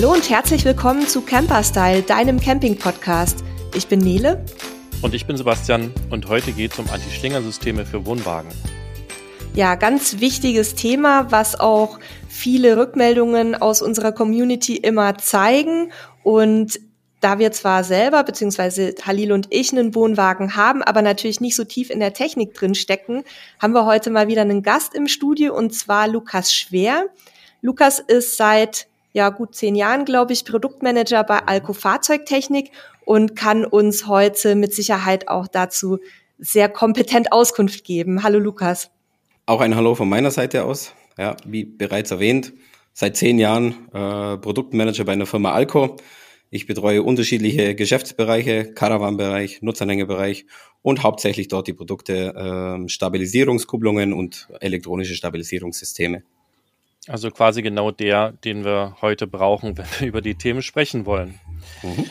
[0.00, 3.44] Hallo und herzlich willkommen zu Camperstyle, deinem Camping-Podcast.
[3.74, 4.42] Ich bin Nele.
[5.02, 8.50] Und ich bin Sebastian und heute geht es um Anti-Schlingersysteme für Wohnwagen.
[9.52, 11.98] Ja, ganz wichtiges Thema, was auch
[12.30, 15.92] viele Rückmeldungen aus unserer Community immer zeigen.
[16.22, 16.80] Und
[17.20, 21.64] da wir zwar selber, beziehungsweise Halil und ich, einen Wohnwagen haben, aber natürlich nicht so
[21.64, 23.22] tief in der Technik drin stecken,
[23.58, 27.04] haben wir heute mal wieder einen Gast im Studio und zwar Lukas Schwer.
[27.60, 32.70] Lukas ist seit ja gut zehn Jahren, glaube ich, Produktmanager bei Alco Fahrzeugtechnik
[33.04, 35.98] und kann uns heute mit Sicherheit auch dazu
[36.38, 38.22] sehr kompetent Auskunft geben.
[38.22, 38.90] Hallo Lukas.
[39.46, 40.94] Auch ein Hallo von meiner Seite aus.
[41.18, 42.52] Ja, wie bereits erwähnt,
[42.92, 45.96] seit zehn Jahren äh, Produktmanager bei einer Firma Alco.
[46.50, 50.46] Ich betreue unterschiedliche Geschäftsbereiche, Caravan-Bereich, Nutzerlänge-Bereich
[50.82, 56.22] und hauptsächlich dort die Produkte äh, Stabilisierungskupplungen und elektronische Stabilisierungssysteme.
[57.10, 61.40] Also quasi genau der, den wir heute brauchen, wenn wir über die Themen sprechen wollen.
[61.82, 62.06] Mhm.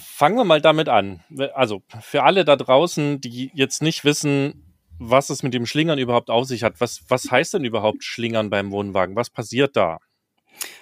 [0.00, 1.22] Fangen wir mal damit an.
[1.52, 6.30] Also für alle da draußen, die jetzt nicht wissen, was es mit dem Schlingern überhaupt
[6.30, 6.80] auf sich hat.
[6.80, 9.16] Was, was heißt denn überhaupt Schlingern beim Wohnwagen?
[9.16, 9.98] Was passiert da?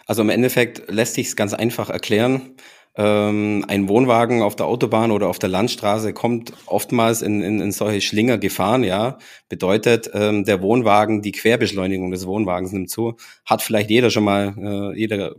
[0.06, 2.54] Also im Endeffekt lässt sich es ganz einfach erklären.
[2.94, 7.72] Ähm, ein Wohnwagen auf der Autobahn oder auf der Landstraße kommt oftmals in, in, in
[7.72, 9.18] solche Schlinger gefahren, ja.
[9.48, 13.16] Bedeutet, ähm, der Wohnwagen, die Querbeschleunigung des Wohnwagens nimmt zu.
[13.46, 15.34] Hat vielleicht jeder schon mal, äh, jeder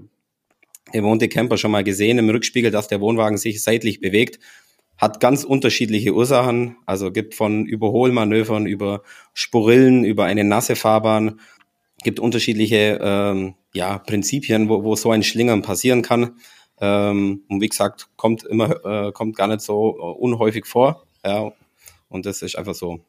[0.92, 4.40] bewohnte Camper schon mal gesehen im Rückspiegel, dass der Wohnwagen sich seitlich bewegt.
[4.98, 11.40] Hat ganz unterschiedliche Ursachen, also gibt von Überholmanövern über Sporillen, über eine nasse Fahrbahn,
[12.04, 16.36] gibt unterschiedliche ähm, ja, Prinzipien, wo, wo so ein Schlingern passieren kann.
[16.80, 21.06] Ähm, und wie gesagt, kommt immer, äh, kommt gar nicht so äh, unhäufig vor.
[21.26, 21.52] Ja,
[22.10, 23.00] und das ist einfach so.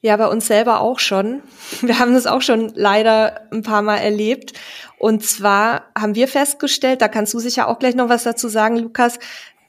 [0.00, 1.42] Ja, bei uns selber auch schon.
[1.80, 4.52] Wir haben das auch schon leider ein paar Mal erlebt.
[4.98, 8.76] Und zwar haben wir festgestellt, da kannst du sicher auch gleich noch was dazu sagen,
[8.76, 9.18] Lukas.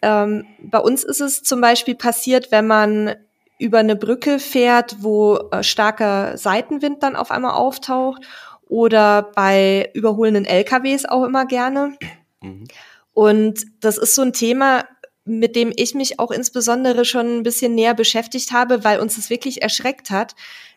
[0.01, 3.15] Ähm, bei uns ist es zum Beispiel passiert, wenn man
[3.57, 8.23] über eine Brücke fährt, wo äh, starker Seitenwind dann auf einmal auftaucht
[8.67, 11.97] oder bei überholenden LKWs auch immer gerne.
[12.41, 12.65] Mhm.
[13.15, 14.83] Und das ist so ein Thema,
[15.23, 19.29] mit dem ich mich auch insbesondere schon ein bisschen näher beschäftigt habe, weil uns das
[19.29, 20.35] wirklich erschreckt hat.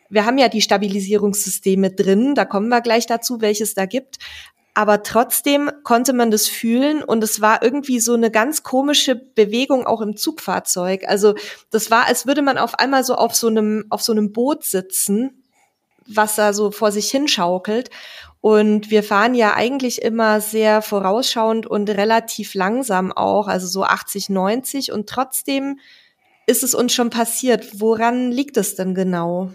[0.09, 4.17] Wir haben ja die Stabilisierungssysteme drin, da kommen wir gleich dazu, welches da gibt.
[4.73, 9.85] Aber trotzdem konnte man das fühlen und es war irgendwie so eine ganz komische Bewegung
[9.85, 11.03] auch im Zugfahrzeug.
[11.07, 11.35] Also
[11.69, 14.63] das war, als würde man auf einmal so auf so einem, auf so einem Boot
[14.63, 15.43] sitzen,
[16.07, 17.89] was da so vor sich hinschaukelt.
[18.41, 24.29] Und wir fahren ja eigentlich immer sehr vorausschauend und relativ langsam auch, also so 80,
[24.29, 24.91] 90.
[24.91, 25.79] Und trotzdem
[26.47, 27.81] ist es uns schon passiert.
[27.81, 29.51] Woran liegt es denn genau?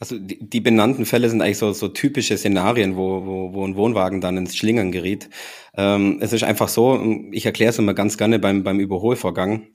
[0.00, 3.76] Also die, die benannten Fälle sind eigentlich so, so typische Szenarien, wo, wo, wo ein
[3.76, 5.28] Wohnwagen dann ins Schlingern geriet.
[5.76, 7.00] Ähm, es ist einfach so,
[7.30, 9.68] ich erkläre es immer ganz gerne beim, beim Überholvorgang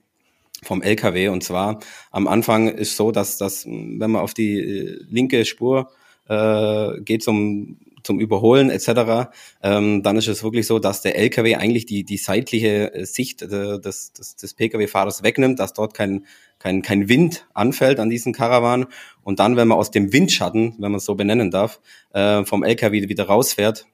[0.62, 1.28] vom LKW.
[1.28, 1.78] Und zwar
[2.10, 5.90] am Anfang ist so, dass, dass wenn man auf die äh, linke Spur
[6.28, 9.28] äh, geht zum zum Überholen etc.,
[9.62, 13.42] ähm, dann ist es wirklich so, dass der LKW eigentlich die, die seitliche äh, Sicht
[13.42, 16.24] äh, des, des, des Pkw-Fahrers wegnimmt, dass dort kein,
[16.58, 18.86] kein, kein Wind anfällt an diesen Karawan.
[19.22, 21.80] Und dann, wenn man aus dem Windschatten, wenn man es so benennen darf,
[22.14, 23.86] äh, vom LKW wieder rausfährt,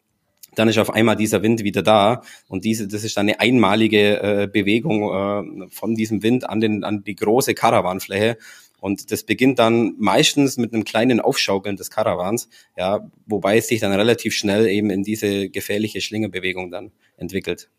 [0.54, 4.22] dann ist auf einmal dieser Wind wieder da und diese, das ist dann eine einmalige
[4.22, 8.38] äh, Bewegung äh, von diesem Wind an, den, an die große Karawanfläche
[8.84, 13.81] und das beginnt dann meistens mit einem kleinen Aufschaukeln des Karawans, ja, wobei es sich
[13.81, 17.71] dann relativ schnell eben in diese gefährliche Schlingerbewegung dann entwickelt.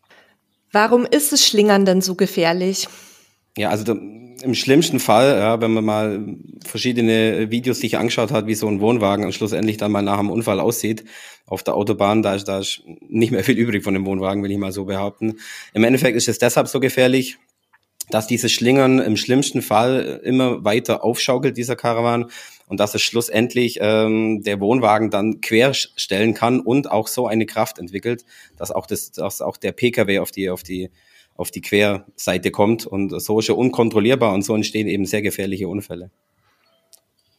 [0.72, 2.88] Warum ist das Schlingern denn so gefährlich?
[3.56, 8.56] Ja, also im schlimmsten Fall, ja, wenn man mal verschiedene Videos sich angeschaut hat, wie
[8.56, 11.04] so ein Wohnwagen schlussendlich dann mal nach einem Unfall aussieht
[11.46, 14.50] auf der Autobahn, da ist, da ist nicht mehr viel übrig von dem Wohnwagen, will
[14.50, 15.36] ich mal so behaupten.
[15.72, 17.38] Im Endeffekt ist es deshalb so gefährlich,
[18.10, 22.30] dass dieses Schlingern im schlimmsten Fall immer weiter aufschaukelt, dieser Karawan,
[22.68, 27.78] und dass es schlussendlich ähm, der Wohnwagen dann querstellen kann und auch so eine Kraft
[27.78, 28.24] entwickelt,
[28.56, 30.90] dass auch, das, dass auch der Pkw auf die, auf die,
[31.36, 32.86] auf die Querseite kommt.
[32.86, 36.10] Und so ist er unkontrollierbar und so entstehen eben sehr gefährliche Unfälle.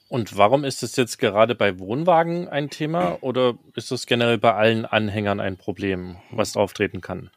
[0.10, 4.54] Und warum ist es jetzt gerade bei Wohnwagen ein Thema oder ist es generell bei
[4.54, 7.30] allen Anhängern ein Problem, was auftreten kann?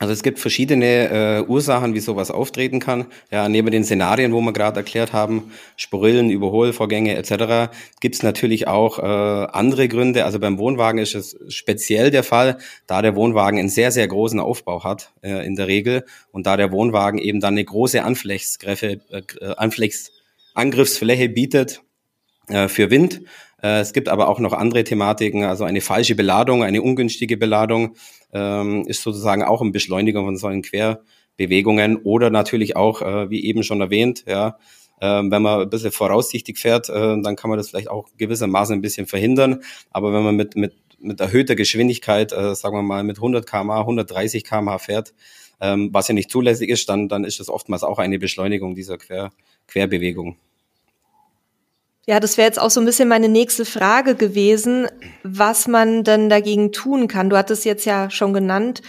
[0.00, 3.04] Also es gibt verschiedene äh, Ursachen, wie sowas auftreten kann.
[3.30, 7.70] Ja, neben den Szenarien, wo wir gerade erklärt haben, Sporillen, Überholvorgänge etc.,
[8.00, 10.24] gibt es natürlich auch äh, andere Gründe.
[10.24, 12.56] Also beim Wohnwagen ist es speziell der Fall,
[12.86, 16.56] da der Wohnwagen einen sehr, sehr großen Aufbau hat äh, in der Regel und da
[16.56, 19.22] der Wohnwagen eben dann eine große Anflechsgräfe, äh,
[19.58, 20.12] Anflechs
[20.54, 21.82] Angriffsfläche bietet,
[22.50, 23.22] äh, für Wind.
[23.62, 27.96] Äh, es gibt aber auch noch andere Thematiken, also eine falsche Beladung, eine ungünstige Beladung
[28.32, 33.62] ähm, ist sozusagen auch ein Beschleuniger von solchen Querbewegungen oder natürlich auch, äh, wie eben
[33.62, 34.58] schon erwähnt, ja,
[35.00, 36.92] ähm, wenn man ein bisschen voraussichtig fährt, äh,
[37.22, 39.62] dann kann man das vielleicht auch gewissermaßen ein bisschen verhindern.
[39.90, 43.80] Aber wenn man mit, mit, mit erhöhter Geschwindigkeit, äh, sagen wir mal mit 100 km/h,
[43.80, 45.14] 130 km/h fährt,
[45.60, 48.98] ähm, was ja nicht zulässig ist, dann, dann ist das oftmals auch eine Beschleunigung dieser
[48.98, 49.32] Quer,
[49.66, 50.36] Querbewegung.
[52.10, 54.88] Ja, das wäre jetzt auch so ein bisschen meine nächste Frage gewesen,
[55.22, 57.30] was man denn dagegen tun kann.
[57.30, 58.82] Du hattest jetzt ja schon genannt,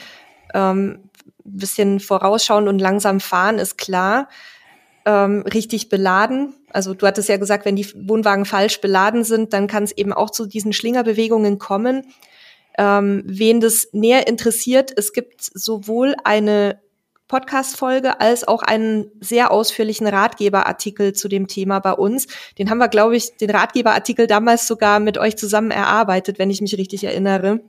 [0.56, 1.04] ähm,
[1.44, 4.28] bisschen vorausschauen und langsam fahren ist klar
[5.06, 6.56] ähm, richtig beladen.
[6.74, 10.14] Also du hattest ja gesagt, wenn die Wohnwagen falsch beladen sind, dann kann es eben
[10.14, 12.08] auch zu diesen Schlingerbewegungen kommen.
[12.76, 16.82] Ähm, wen das näher interessiert, es gibt sowohl eine
[17.32, 22.28] Podcast-Folge als auch einen sehr ausführlichen Ratgeberartikel zu dem Thema bei uns.
[22.58, 26.60] Den haben wir, glaube ich, den Ratgeberartikel damals sogar mit euch zusammen erarbeitet, wenn ich
[26.60, 27.62] mich richtig erinnere.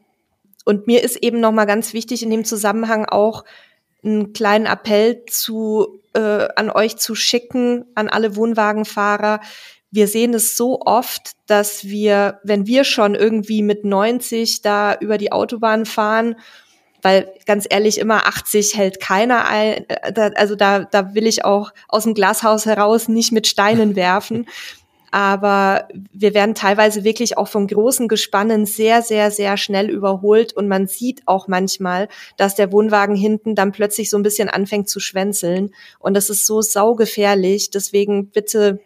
[0.64, 3.44] Und mir ist eben nochmal ganz wichtig in dem Zusammenhang auch
[4.02, 9.42] einen kleinen Appell zu äh, an euch zu schicken, an alle Wohnwagenfahrer.
[9.92, 15.18] Wir sehen es so oft, dass wir, wenn wir schon irgendwie mit 90 da über
[15.18, 16.34] die Autobahn fahren,
[17.02, 19.84] weil ganz ehrlich, immer 80 hält keiner ein.
[19.88, 24.46] Äh, also da, da will ich auch aus dem Glashaus heraus nicht mit Steinen werfen
[25.12, 30.68] aber wir werden teilweise wirklich auch von großen Gespannen sehr, sehr, sehr schnell überholt und
[30.68, 32.08] man sieht auch manchmal,
[32.38, 36.46] dass der Wohnwagen hinten dann plötzlich so ein bisschen anfängt zu schwänzeln und das ist
[36.46, 37.68] so saugefährlich.
[37.70, 38.80] Deswegen bitte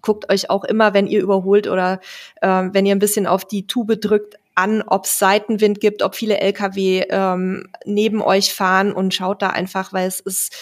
[0.00, 2.00] guckt euch auch immer, wenn ihr überholt oder
[2.40, 6.14] äh, wenn ihr ein bisschen auf die Tube drückt, an, ob es Seitenwind gibt, ob
[6.14, 10.54] viele Lkw ähm, neben euch fahren und schaut da einfach, weil es ist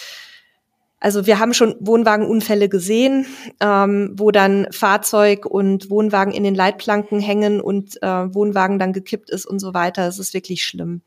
[0.99, 3.27] also wir haben schon Wohnwagenunfälle gesehen,
[3.61, 9.31] ähm, wo dann Fahrzeug und Wohnwagen in den Leitplanken hängen und äh, Wohnwagen dann gekippt
[9.31, 10.09] ist und so weiter.
[10.09, 11.03] Es ist wirklich schlimm.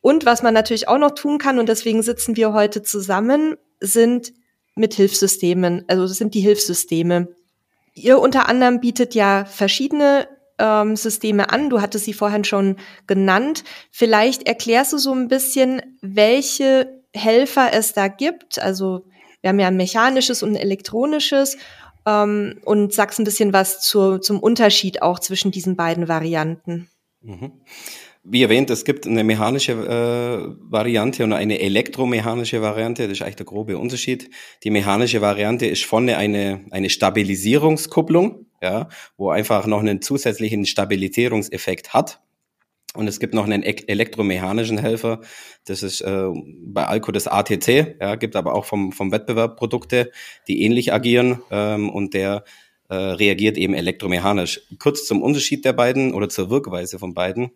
[0.00, 4.32] Und was man natürlich auch noch tun kann, und deswegen sitzen wir heute zusammen, sind
[4.76, 5.84] mit Hilfssystemen.
[5.88, 7.28] Also das sind die Hilfssysteme.
[7.92, 10.28] Ihr unter anderem bietet ja verschiedene
[10.58, 11.70] ähm, Systeme an.
[11.70, 12.76] Du hattest sie vorhin schon
[13.06, 13.64] genannt.
[13.90, 18.60] Vielleicht erklärst du so ein bisschen, welche Helfer es da gibt.
[18.60, 19.06] Also
[19.40, 21.56] wir haben ja ein mechanisches und ein elektronisches
[22.06, 26.88] ähm, und sagst ein bisschen was zu, zum Unterschied auch zwischen diesen beiden Varianten.
[27.22, 27.52] Mhm.
[28.28, 33.04] Wie erwähnt, es gibt eine mechanische äh, Variante und eine elektromechanische Variante.
[33.04, 34.30] Das ist eigentlich der grobe Unterschied.
[34.64, 41.94] Die mechanische Variante ist vorne eine, eine Stabilisierungskupplung, ja, wo einfach noch einen zusätzlichen Stabilisierungseffekt
[41.94, 42.20] hat.
[42.96, 45.20] Und es gibt noch einen elektromechanischen Helfer.
[45.66, 46.28] Das ist äh,
[46.64, 47.96] bei Alco das ATC.
[48.00, 50.10] Ja, gibt aber auch vom, vom Wettbewerb Produkte,
[50.48, 51.42] die ähnlich agieren.
[51.50, 52.44] Ähm, und der
[52.88, 54.62] äh, reagiert eben elektromechanisch.
[54.78, 57.50] Kurz zum Unterschied der beiden oder zur Wirkweise von beiden.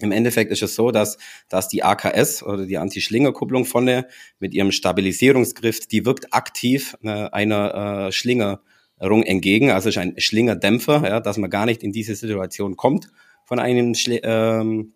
[0.00, 4.08] Im Endeffekt ist es so, dass, dass die AKS oder die Anti-Schlinger-Kupplung vorne
[4.40, 8.58] mit ihrem Stabilisierungsgriff, die wirkt aktiv äh, einer äh, Schlingerung
[8.98, 13.08] entgegen, also ist ein Schlingerdämpfer, ja, dass man gar nicht in diese Situation kommt
[13.44, 14.92] von einem Schli ähm,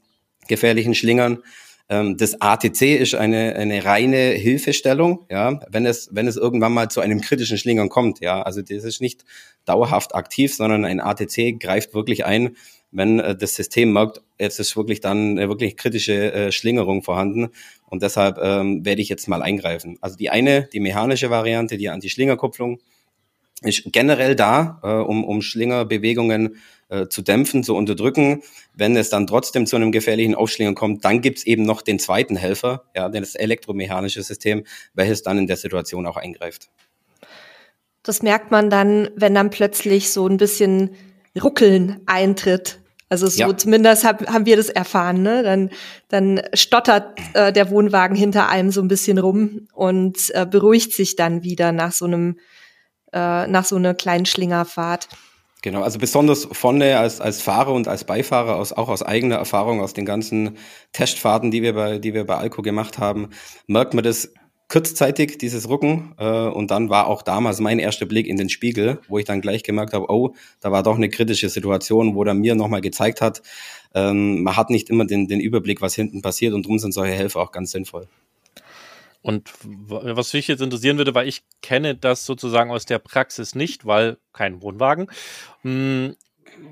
[0.46, 1.38] gefährlichen Schlingern.
[1.90, 6.90] Ähm, das ATC ist eine, eine reine Hilfestellung, ja, wenn es, wenn es irgendwann mal
[6.90, 8.42] zu einem kritischen Schlingern kommt, ja.
[8.42, 9.24] Also das ist nicht
[9.64, 12.56] dauerhaft aktiv, sondern ein ATC greift wirklich ein,
[12.90, 17.48] wenn äh, das System merkt, jetzt ist wirklich dann eine wirklich kritische äh, Schlingerung vorhanden.
[17.86, 19.98] Und deshalb ähm, werde ich jetzt mal eingreifen.
[20.00, 22.80] Also die eine, die mechanische Variante, die Anti-Schlingerkupplung,
[23.62, 26.56] ist generell da, äh, um, um Schlingerbewegungen
[26.88, 28.42] äh, zu dämpfen, zu unterdrücken.
[28.74, 32.36] Wenn es dann trotzdem zu einem gefährlichen Aufschlinger kommt, dann gibt's eben noch den zweiten
[32.36, 36.70] Helfer, ja, das elektromechanische System, welches dann in der Situation auch eingreift.
[38.02, 40.94] Das merkt man dann, wenn dann plötzlich so ein bisschen
[41.40, 42.78] Ruckeln eintritt.
[43.10, 43.56] Also so ja.
[43.56, 45.22] zumindest hab, haben wir das erfahren.
[45.22, 45.42] Ne?
[45.42, 45.70] Dann,
[46.08, 51.16] dann stottert äh, der Wohnwagen hinter einem so ein bisschen rum und äh, beruhigt sich
[51.16, 52.38] dann wieder nach so einem
[53.12, 55.08] äh, nach so einer kleinen Schlingerfahrt.
[55.62, 59.80] Genau, also besonders vorne als, als Fahrer und als Beifahrer, aus, auch aus eigener Erfahrung,
[59.80, 60.56] aus den ganzen
[60.92, 63.30] Testfahrten, die wir bei, die wir bei Alco gemacht haben,
[63.66, 64.32] merkt man das
[64.68, 66.14] kurzzeitig, dieses Rucken.
[66.18, 69.40] Äh, und dann war auch damals mein erster Blick in den Spiegel, wo ich dann
[69.40, 73.20] gleich gemerkt habe, oh, da war doch eine kritische Situation, wo er mir nochmal gezeigt
[73.20, 73.42] hat,
[73.94, 77.14] ähm, man hat nicht immer den, den Überblick, was hinten passiert und darum sind solche
[77.14, 78.06] Helfer auch ganz sinnvoll.
[79.28, 83.84] Und was mich jetzt interessieren würde, weil ich kenne das sozusagen aus der Praxis nicht,
[83.84, 85.10] weil kein Wohnwagen.
[85.60, 86.16] Hm,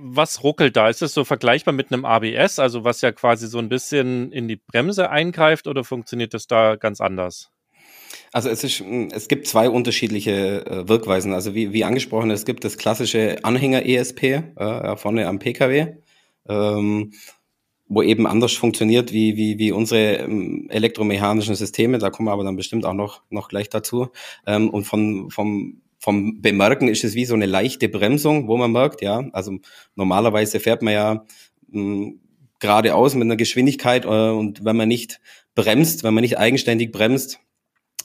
[0.00, 0.88] was ruckelt da?
[0.88, 4.48] Ist das so vergleichbar mit einem ABS, also was ja quasi so ein bisschen in
[4.48, 7.50] die Bremse eingreift oder funktioniert das da ganz anders?
[8.32, 8.82] Also es, ist,
[9.12, 11.34] es gibt zwei unterschiedliche äh, Wirkweisen.
[11.34, 14.22] Also wie, wie angesprochen, es gibt das klassische Anhänger-ESP
[14.56, 15.96] äh, vorne am PKW,
[16.48, 17.12] ähm,
[17.88, 21.98] wo eben anders funktioniert wie, wie, wie unsere ähm, elektromechanischen Systeme.
[21.98, 24.08] Da kommen wir aber dann bestimmt auch noch, noch gleich dazu.
[24.46, 28.72] Ähm, und von, vom, vom Bemerken ist es wie so eine leichte Bremsung, wo man
[28.72, 29.58] merkt, ja, also
[29.94, 31.24] normalerweise fährt man ja
[31.68, 32.12] mh,
[32.58, 35.20] geradeaus mit einer Geschwindigkeit äh, und wenn man nicht
[35.54, 37.40] bremst, wenn man nicht eigenständig bremst,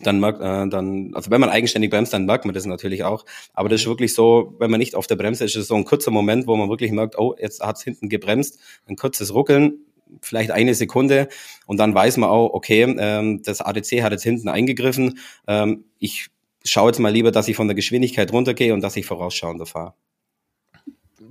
[0.04, 3.26] dann merkt, äh, dann, also wenn man eigenständig bremst, dann merkt man das natürlich auch.
[3.54, 5.76] Aber das ist wirklich so, wenn man nicht auf der Bremse ist, ist es so
[5.76, 9.86] ein kurzer Moment, wo man wirklich merkt, oh, jetzt hat's hinten gebremst, ein kurzes Ruckeln,
[10.22, 11.30] vielleicht eine Sekunde
[11.66, 15.20] und dann weiß man auch, okay, ähm, das ADC hat jetzt hinten eingegriffen.
[15.48, 16.28] Ähm, ich
[16.64, 19.94] schaue jetzt mal lieber, dass ich von der Geschwindigkeit runtergehe und dass ich vorausschauender fahre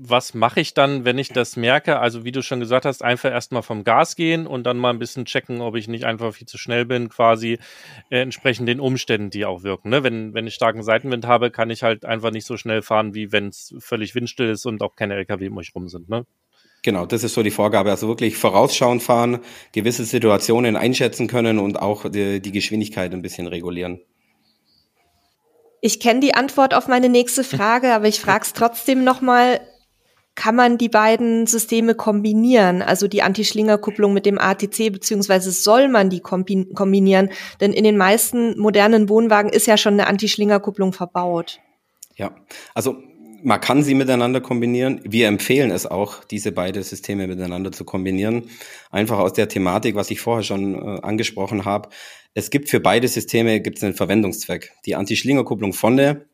[0.02, 1.98] was mache ich dann, wenn ich das merke?
[1.98, 4.98] Also wie du schon gesagt hast, einfach erstmal vom Gas gehen und dann mal ein
[4.98, 7.58] bisschen checken, ob ich nicht einfach viel zu schnell bin, quasi
[8.08, 9.90] äh, entsprechend den Umständen, die auch wirken.
[9.90, 10.02] Ne?
[10.02, 13.30] Wenn, wenn ich starken Seitenwind habe, kann ich halt einfach nicht so schnell fahren, wie
[13.30, 16.08] wenn es völlig windstill ist und auch keine LKW um mich rum sind.
[16.08, 16.24] Ne?
[16.82, 17.90] Genau, das ist so die Vorgabe.
[17.90, 19.40] Also wirklich vorausschauend fahren,
[19.72, 24.00] gewisse Situationen einschätzen können und auch die, die Geschwindigkeit ein bisschen regulieren.
[25.82, 29.60] Ich kenne die Antwort auf meine nächste Frage, aber ich frage es trotzdem nochmal
[30.40, 36.08] kann man die beiden Systeme kombinieren, also die Anti-Schlinger-Kupplung mit dem ATC, beziehungsweise soll man
[36.08, 37.28] die kombinieren?
[37.60, 41.60] Denn in den meisten modernen Wohnwagen ist ja schon eine Anti-Schlinger-Kupplung verbaut.
[42.16, 42.34] Ja,
[42.72, 42.96] also
[43.42, 45.02] man kann sie miteinander kombinieren.
[45.04, 48.44] Wir empfehlen es auch, diese beiden Systeme miteinander zu kombinieren.
[48.90, 51.90] Einfach aus der Thematik, was ich vorher schon äh, angesprochen habe.
[52.32, 54.72] Es gibt für beide Systeme gibt es einen Verwendungszweck.
[54.86, 56.24] Die Anti-Schlinger-Kupplung vorne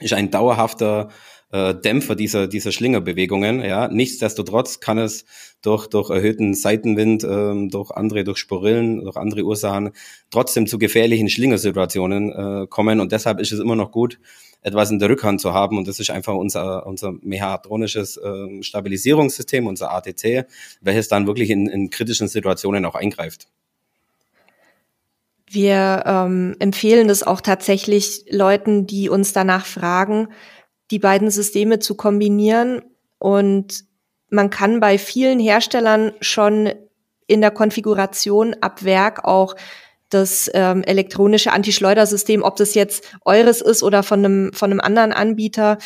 [0.00, 1.10] ist ein dauerhafter
[1.54, 3.60] äh, Dämpfer dieser, dieser Schlingerbewegungen.
[3.62, 3.86] Ja.
[3.86, 5.24] Nichtsdestotrotz kann es
[5.62, 9.92] durch, durch erhöhten Seitenwind, ähm, durch andere, durch Sporillen, durch andere Ursachen
[10.30, 12.98] trotzdem zu gefährlichen Schlingersituationen äh, kommen.
[12.98, 14.18] Und deshalb ist es immer noch gut,
[14.62, 15.78] etwas in der Rückhand zu haben.
[15.78, 20.46] Und das ist einfach unser, unser mechatronisches äh, Stabilisierungssystem, unser ATC,
[20.80, 23.46] welches dann wirklich in, in kritischen Situationen auch eingreift.
[25.48, 30.26] Wir ähm, empfehlen es auch tatsächlich Leuten, die uns danach fragen,
[30.90, 32.82] die beiden Systeme zu kombinieren.
[33.18, 33.84] Und
[34.28, 36.72] man kann bei vielen Herstellern schon
[37.26, 39.54] in der Konfiguration ab Werk auch
[40.10, 45.12] das ähm, elektronische Antischleudersystem, ob das jetzt eures ist oder von einem, von einem anderen
[45.12, 45.78] Anbieter,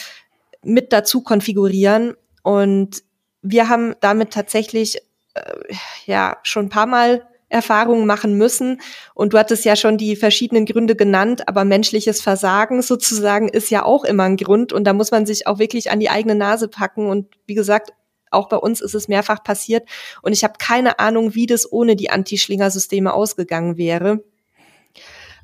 [0.63, 2.15] mit dazu konfigurieren.
[2.43, 3.03] Und
[3.43, 4.99] wir haben damit tatsächlich
[5.35, 5.75] äh,
[6.07, 8.81] ja schon ein paar Mal Erfahrungen machen müssen.
[9.15, 13.85] Und du hattest ja schon die verschiedenen Gründe genannt, aber menschliches Versagen sozusagen ist ja
[13.85, 14.73] auch immer ein Grund.
[14.73, 17.09] Und da muss man sich auch wirklich an die eigene Nase packen.
[17.09, 17.93] Und wie gesagt,
[18.31, 19.89] auch bei uns ist es mehrfach passiert.
[20.23, 24.23] Und ich habe keine Ahnung, wie das ohne die Anti-Schlinger-Systeme ausgegangen wäre.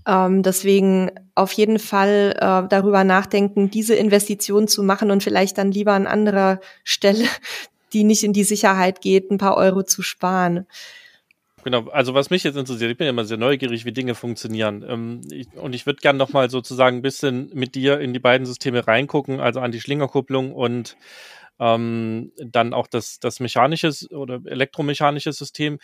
[0.07, 5.73] Ähm, deswegen auf jeden Fall äh, darüber nachdenken, diese Investition zu machen und vielleicht dann
[5.73, 7.25] lieber an anderer Stelle,
[7.93, 10.67] die nicht in die Sicherheit geht, ein paar Euro zu sparen.
[11.65, 14.85] Genau, also was mich jetzt interessiert, ich bin ja immer sehr neugierig, wie Dinge funktionieren.
[14.87, 18.47] Ähm, ich, und ich würde gerne nochmal sozusagen ein bisschen mit dir in die beiden
[18.47, 20.99] Systeme reingucken, also an die Schlingerkupplung und
[21.59, 25.79] ähm, dann auch das, das mechanische oder elektromechanische System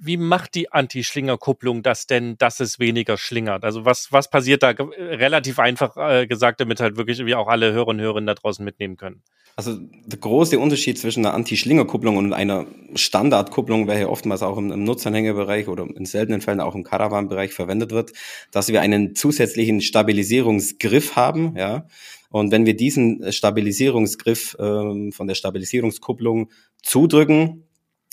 [0.00, 3.64] wie macht die Anti-Schlinger-Kupplung das denn, dass es weniger schlingert?
[3.64, 7.72] Also was, was passiert da relativ einfach äh, gesagt, damit halt wirklich wie auch alle
[7.72, 9.22] Hörer und Hörerinnen da draußen mitnehmen können?
[9.56, 14.84] Also der große Unterschied zwischen einer Anti-Schlinger-Kupplung und einer Standardkupplung, welche oftmals auch im, im
[14.84, 18.12] Nutzanhängerbereich oder in seltenen Fällen auch im Caravan-Bereich verwendet wird,
[18.52, 21.86] dass wir einen zusätzlichen Stabilisierungsgriff haben, ja.
[22.30, 26.50] Und wenn wir diesen Stabilisierungsgriff ähm, von der Stabilisierungskupplung
[26.82, 27.64] zudrücken,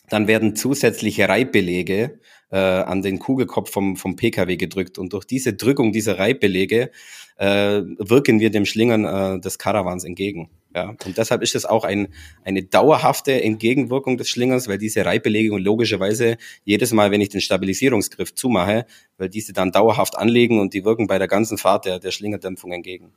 [0.09, 2.19] dann werden zusätzliche Reibbelege
[2.51, 4.97] äh, an den Kugelkopf vom, vom Pkw gedrückt.
[4.97, 6.91] Und durch diese Drückung dieser Reibbelege
[7.37, 10.49] äh, wirken wir dem Schlingern äh, des Karawans entgegen.
[10.75, 12.09] Ja, und deshalb ist es auch ein,
[12.43, 18.35] eine dauerhafte Entgegenwirkung des Schlingers, weil diese Reibbelegung logischerweise jedes Mal, wenn ich den Stabilisierungsgriff
[18.35, 18.85] zumache,
[19.17, 22.73] weil diese dann dauerhaft anlegen und die wirken bei der ganzen Fahrt der, der Schlingerdämpfung
[22.73, 23.13] entgegen.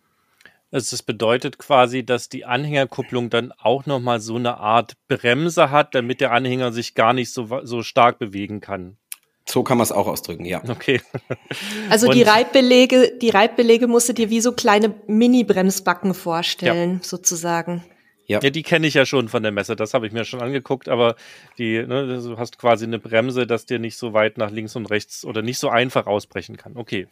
[0.71, 5.95] Also das bedeutet quasi, dass die Anhängerkupplung dann auch nochmal so eine Art Bremse hat,
[5.95, 8.99] damit der Anhänger sich gar nicht so, so stark bewegen kann.
[9.49, 10.63] So kann man es auch ausdrücken, ja.
[10.69, 11.01] Okay.
[11.91, 16.99] Also die Reibbelege, die Reibbelege musst du dir wie so kleine Mini-Bremsbacken vorstellen, ja.
[17.03, 17.83] sozusagen.
[18.29, 18.41] Ja.
[18.43, 20.91] ja, die kenne ich ja schon von der Messe, das habe ich mir schon angeguckt,
[20.91, 21.17] aber
[21.57, 24.85] die, ne, du hast quasi eine Bremse, dass dir nicht so weit nach links und
[24.91, 26.77] rechts oder nicht so einfach ausbrechen kann.
[26.77, 27.09] Okay.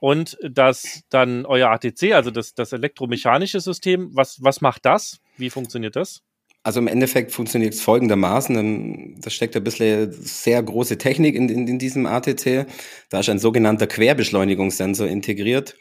[0.00, 5.20] Und das dann euer ATC, also das, das elektromechanische System, was, was macht das?
[5.36, 6.22] Wie funktioniert das?
[6.64, 9.20] Also im Endeffekt funktioniert es folgendermaßen.
[9.20, 12.66] Da steckt ein bisschen sehr große Technik in, in, in diesem ATC.
[13.10, 15.76] Da ist ein sogenannter Querbeschleunigungssensor integriert,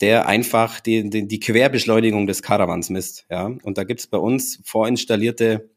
[0.00, 3.26] der einfach die, die, die Querbeschleunigung des Caravans misst.
[3.30, 3.46] Ja?
[3.62, 5.70] Und da gibt es bei uns vorinstallierte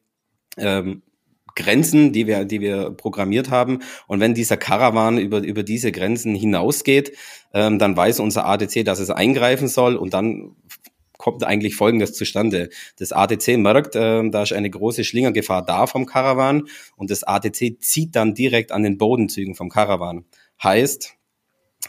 [0.58, 1.03] ähm,
[1.56, 3.80] Grenzen, die wir, die wir programmiert haben.
[4.08, 7.15] Und wenn dieser Caravan über, über diese Grenzen hinausgeht,
[7.53, 10.56] ähm, dann weiß unser ADC, dass es eingreifen soll und dann
[11.18, 12.70] kommt eigentlich Folgendes zustande.
[12.98, 16.63] Das ATC merkt, äh, da ist eine große Schlingergefahr da vom Caravan
[16.96, 20.25] und das ATC zieht dann direkt an den Bodenzügen vom Caravan.
[20.62, 21.15] Heißt,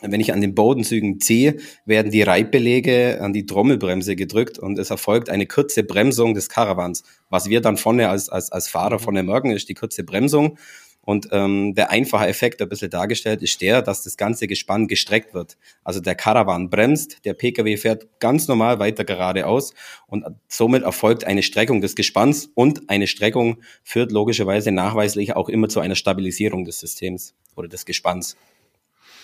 [0.08, 4.90] wenn ich an den Bodenzügen ziehe, werden die Reibbelege an die Trommelbremse gedrückt und es
[4.90, 7.02] erfolgt eine kurze Bremsung des Caravans.
[7.30, 10.58] Was wir dann vorne als, als, als Fahrer vorne merken, ist die kurze Bremsung
[11.04, 15.34] und ähm, der einfache Effekt, ein bisschen dargestellt, ist der, dass das ganze Gespann gestreckt
[15.34, 15.58] wird.
[15.82, 19.74] Also der Karawan bremst, der Pkw fährt ganz normal weiter geradeaus
[20.06, 25.68] und somit erfolgt eine Streckung des Gespanns und eine Streckung führt logischerweise nachweislich auch immer
[25.68, 28.36] zu einer Stabilisierung des Systems oder des Gespanns.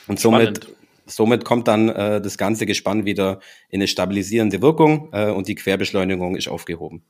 [0.06, 0.68] Und somit,
[1.06, 5.54] somit kommt dann äh, das ganze Gespann wieder in eine stabilisierende Wirkung äh, und die
[5.54, 7.02] Querbeschleunigung ist aufgehoben.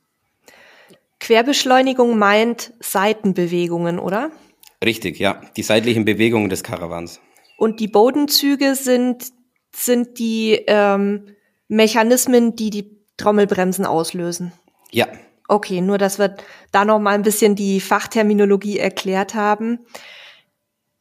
[1.19, 4.31] Querbeschleunigung meint Seitenbewegungen, oder?
[4.83, 5.39] Richtig, ja.
[5.55, 7.21] Die seitlichen Bewegungen des Karawans.
[7.57, 9.31] Und die Bodenzüge sind,
[9.71, 11.35] sind die ähm,
[11.67, 14.51] Mechanismen, die die Trommelbremsen auslösen.
[14.89, 15.07] Ja.
[15.47, 16.37] Okay, nur dass wir
[16.71, 19.79] da noch mal ein bisschen die Fachterminologie erklärt haben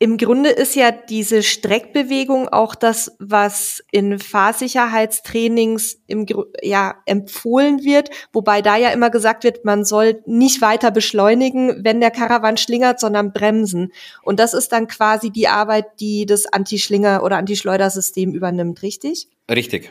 [0.02, 6.25] im Grunde ist ja diese Streckbewegung auch das, was in Fahrsicherheitstrainings im,
[6.62, 12.00] ja, empfohlen wird, wobei da ja immer gesagt wird, man soll nicht weiter beschleunigen, wenn
[12.00, 13.92] der Karawan schlingert, sondern bremsen.
[14.23, 19.28] Und das ist dann quasi die Arbeit, die das Anti-Schlinger- oder Anti-Schleudersystem übernimmt, richtig?
[19.50, 19.90] Richtig.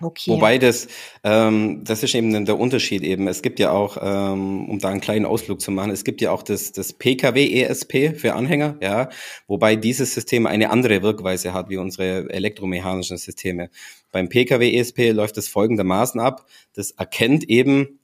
[0.00, 0.30] Okay.
[0.30, 0.88] Wobei das,
[1.22, 3.28] ähm, das ist eben der Unterschied eben.
[3.28, 6.32] Es gibt ja auch, ähm, um da einen kleinen Ausflug zu machen, es gibt ja
[6.32, 9.10] auch das, das PKW-ESP für Anhänger, ja,
[9.46, 13.68] wobei dieses System eine andere Wirkweise hat wie unsere elektromechanischen Systeme.
[14.12, 16.46] Beim PKW-ESP läuft es folgendermaßen ab.
[16.74, 18.00] Das erkennt eben,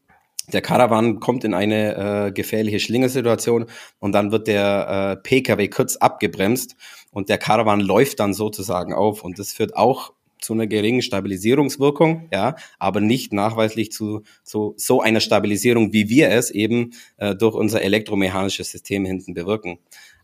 [0.52, 3.67] der Caravan kommt in eine äh, gefährliche Schlingersituation
[3.99, 6.76] und dann wird der äh, PKW kurz abgebremst
[7.10, 12.29] und der Caravan läuft dann sozusagen auf und das führt auch zu einer geringen Stabilisierungswirkung,
[12.33, 17.55] ja, aber nicht nachweislich zu, zu so einer Stabilisierung, wie wir es eben äh, durch
[17.55, 19.79] unser elektromechanisches System hinten bewirken.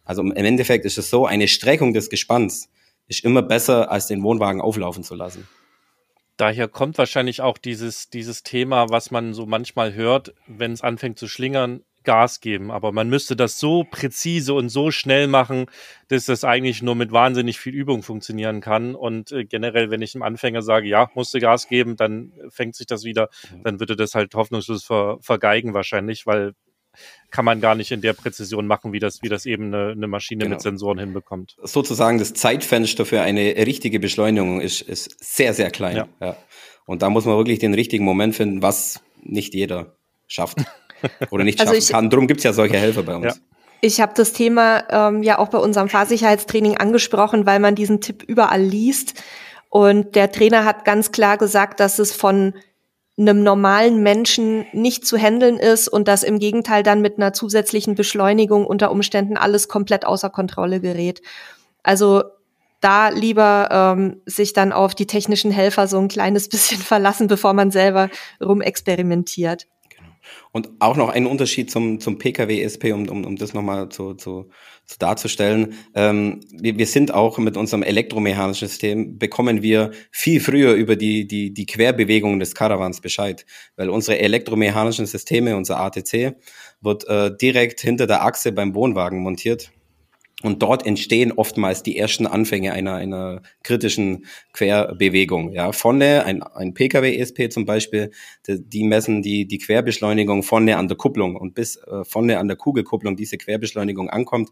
[0.04, 2.68] Also im Endeffekt ist es so, eine Streckung des Gespanns
[3.06, 5.46] ist immer besser, als den Wohnwagen auflaufen zu lassen.
[6.36, 11.18] Daher kommt wahrscheinlich auch dieses, dieses Thema, was man so manchmal hört, wenn es anfängt
[11.18, 12.70] zu schlingern, Gas geben.
[12.70, 15.66] Aber man müsste das so präzise und so schnell machen,
[16.08, 18.94] dass das eigentlich nur mit wahnsinnig viel Übung funktionieren kann.
[18.94, 22.86] Und äh, generell, wenn ich einem Anfänger sage, ja, musste Gas geben, dann fängt sich
[22.86, 23.28] das wieder,
[23.62, 26.54] dann würde das halt hoffnungslos ver vergeigen wahrscheinlich, weil
[27.30, 30.06] kann man gar nicht in der Präzision machen, wie das, wie das eben eine, eine
[30.06, 30.54] Maschine genau.
[30.54, 31.56] mit Sensoren hinbekommt.
[31.62, 35.96] Sozusagen das Zeitfenster für eine richtige Beschleunigung ist, ist sehr, sehr klein.
[35.96, 36.08] Ja.
[36.20, 36.36] ja.
[36.86, 40.58] Und da muss man wirklich den richtigen Moment finden, was nicht jeder schafft.
[41.30, 42.10] oder nicht also schaffen ich, kann.
[42.10, 43.24] Drum gibt's ja solche Helfer bei uns.
[43.26, 43.34] Ja.
[43.80, 48.22] Ich habe das Thema ähm, ja auch bei unserem Fahrsicherheitstraining angesprochen, weil man diesen Tipp
[48.26, 49.22] überall liest.
[49.68, 52.54] Und der Trainer hat ganz klar gesagt, dass es von
[53.18, 57.94] einem normalen Menschen nicht zu handeln ist und dass im Gegenteil dann mit einer zusätzlichen
[57.94, 61.22] Beschleunigung unter Umständen alles komplett außer Kontrolle gerät.
[61.82, 62.24] Also
[62.80, 67.52] da lieber ähm, sich dann auf die technischen Helfer so ein kleines bisschen verlassen, bevor
[67.52, 68.10] man selber
[68.42, 69.66] rumexperimentiert.
[70.52, 74.50] Und auch noch ein Unterschied zum, zum Pkw-ESP, um, um, um das nochmal zu, zu,
[74.86, 75.74] zu darzustellen.
[75.94, 81.26] Ähm, wir, wir sind auch mit unserem elektromechanischen System, bekommen wir viel früher über die,
[81.26, 83.46] die, die Querbewegungen des Caravans Bescheid.
[83.76, 86.36] Weil unsere elektromechanischen Systeme, unser ATC,
[86.80, 89.72] wird äh, direkt hinter der Achse beim Wohnwagen montiert.
[90.44, 95.52] Und dort entstehen oftmals die ersten Anfänge einer, einer kritischen Querbewegung.
[95.54, 98.10] Ja, vorne ein, ein Pkw-ESP zum Beispiel,
[98.46, 102.48] die, die, messen die, die Querbeschleunigung vorne an der Kupplung und bis äh, vorne an
[102.48, 104.50] der Kugelkupplung diese Querbeschleunigung ankommt,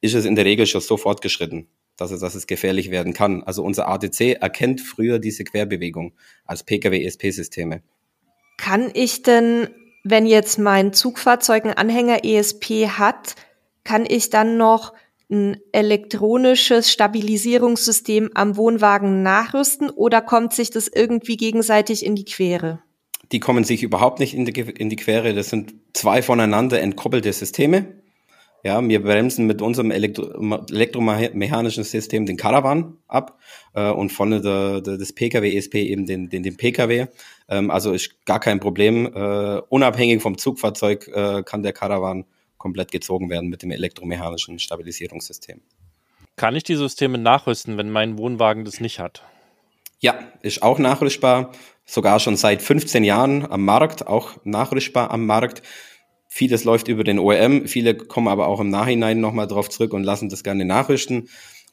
[0.00, 3.42] ist es in der Regel schon so fortgeschritten, dass es, dass es gefährlich werden kann.
[3.42, 6.14] Also unser ATC erkennt früher diese Querbewegung
[6.46, 7.82] als Pkw-ESP-Systeme.
[8.56, 9.68] Kann ich denn,
[10.04, 13.34] wenn jetzt mein Zugfahrzeug einen Anhänger ESP hat,
[13.84, 14.94] kann ich dann noch
[15.30, 22.80] ein elektronisches Stabilisierungssystem am Wohnwagen nachrüsten oder kommt sich das irgendwie gegenseitig in die Quere?
[23.30, 25.34] Die kommen sich überhaupt nicht in die, in die Quere.
[25.34, 27.98] Das sind zwei voneinander entkoppelte Systeme.
[28.64, 33.38] Ja, wir bremsen mit unserem Elektro elektromechanischen System den Caravan ab
[33.74, 37.06] äh, und vorne der, der, das Pkw ESP eben den, den, den Pkw.
[37.48, 39.06] Ähm, also ist gar kein Problem.
[39.06, 42.24] Äh, unabhängig vom Zugfahrzeug äh, kann der Caravan
[42.58, 45.60] komplett gezogen werden mit dem elektromechanischen Stabilisierungssystem.
[46.36, 49.22] Kann ich die Systeme nachrüsten, wenn mein Wohnwagen das nicht hat?
[50.00, 51.52] Ja, ist auch nachrüstbar.
[51.84, 55.62] Sogar schon seit 15 Jahren am Markt, auch nachrüstbar am Markt.
[56.28, 60.04] Vieles läuft über den OEM, viele kommen aber auch im Nachhinein nochmal drauf zurück und
[60.04, 61.28] lassen das gerne nachrüsten.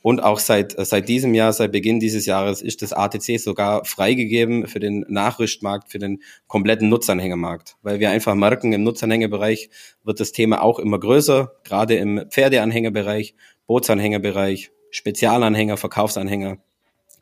[0.05, 3.85] Und auch seit, äh, seit diesem Jahr, seit Beginn dieses Jahres ist das ATC sogar
[3.85, 7.77] freigegeben für den Nachrüstmarkt, für den kompletten Nutzanhängermarkt.
[7.81, 9.71] Weil wir einfach merken, im Nutzanhängerbereich
[10.03, 13.33] wird das Thema auch immer größer, gerade im Pferdeanhängerbereich,
[13.65, 16.59] Bootsanhängerbereich, Spezialanhänger, Verkaufsanhänger.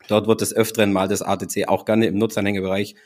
[0.08, 2.96] Dort wird des Öfteren mal das ATC auch gerne im Nutzanhängerbereich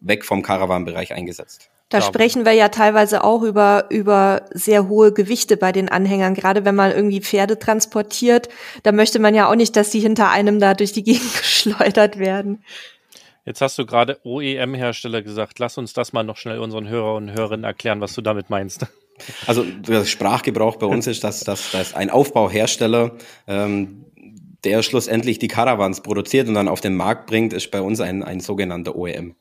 [0.00, 1.68] weg vom Caravan-Bereich eingesetzt.
[1.88, 2.04] Da ja.
[2.04, 6.34] sprechen wir ja teilweise auch über, über sehr hohe Gewichte bei den Anhängern.
[6.34, 8.48] Gerade wenn man irgendwie Pferde transportiert,
[8.82, 12.18] da möchte man ja auch nicht, dass die hinter einem da durch die Gegend geschleudert
[12.18, 12.64] werden.
[13.44, 15.60] Jetzt hast du gerade OEM-Hersteller gesagt.
[15.60, 18.86] Lass uns das mal noch schnell unseren Hörer und Hörerinnen erklären, was du damit meinst.
[19.46, 23.12] Also der Sprachgebrauch bei uns ist, dass, dass, dass ein Aufbauhersteller,
[23.46, 24.04] ähm,
[24.62, 28.22] der schlussendlich die Caravans produziert und dann auf den Markt bringt, ist bei uns ein,
[28.22, 29.34] ein sogenannter OEM.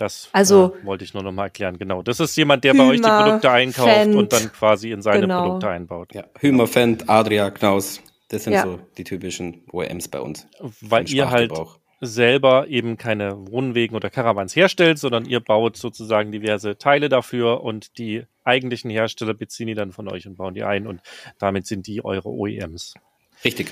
[0.00, 1.78] Das also, äh, wollte ich nur noch mal erklären.
[1.78, 2.02] Genau.
[2.02, 5.02] Das ist jemand, der Hümer, bei euch die Produkte einkauft Fendt, und dann quasi in
[5.02, 5.42] seine genau.
[5.42, 6.14] Produkte einbaut.
[6.14, 8.00] Ja, Hümer, Fendt, Adria, Knaus.
[8.28, 8.62] Das sind ja.
[8.62, 10.46] so die typischen OEMs bei uns.
[10.80, 11.52] Weil ihr halt
[12.00, 17.98] selber eben keine Wohnwegen oder Caravans herstellt, sondern ihr baut sozusagen diverse Teile dafür und
[17.98, 21.02] die eigentlichen Hersteller beziehen die dann von euch und bauen die ein und
[21.38, 22.94] damit sind die eure OEMs.
[23.44, 23.70] Richtig.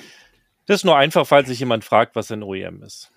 [0.67, 3.11] Das ist nur einfach, falls sich jemand fragt, was ein OEM ist.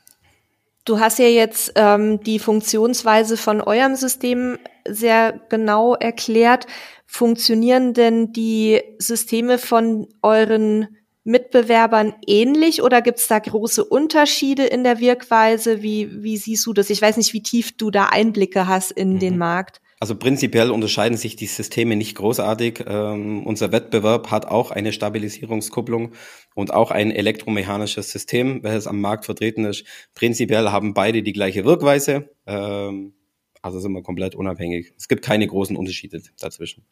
[0.84, 6.66] Du hast ja jetzt ähm, die Funktionsweise von eurem System sehr genau erklärt.
[7.06, 10.88] Funktionieren denn die Systeme von euren
[11.24, 15.84] Mitbewerbern ähnlich oder gibt es da große Unterschiede in der Wirkweise?
[15.84, 16.90] Wie, wie siehst du das?
[16.90, 19.20] Ich weiß nicht, wie tief du da Einblicke hast in mhm.
[19.20, 19.82] den Markt.
[20.02, 22.86] Also prinzipiell unterscheiden sich die Systeme nicht großartig.
[22.88, 26.14] Ähm, unser Wettbewerb hat auch eine Stabilisierungskupplung
[26.56, 29.86] und auch ein elektromechanisches System, welches am Markt vertreten ist.
[30.16, 32.32] Prinzipiell haben beide die gleiche Wirkweise.
[32.48, 33.14] Ähm,
[33.62, 34.92] also sind wir komplett unabhängig.
[34.98, 36.84] Es gibt keine großen Unterschiede dazwischen.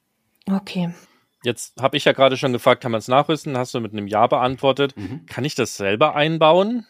[0.48, 0.94] Okay.
[1.44, 3.58] Jetzt habe ich ja gerade schon gefragt, kann man es nachrüsten?
[3.58, 4.96] Hast du mit einem Ja beantwortet.
[4.96, 5.26] Mhm.
[5.26, 6.86] Kann ich das selber einbauen?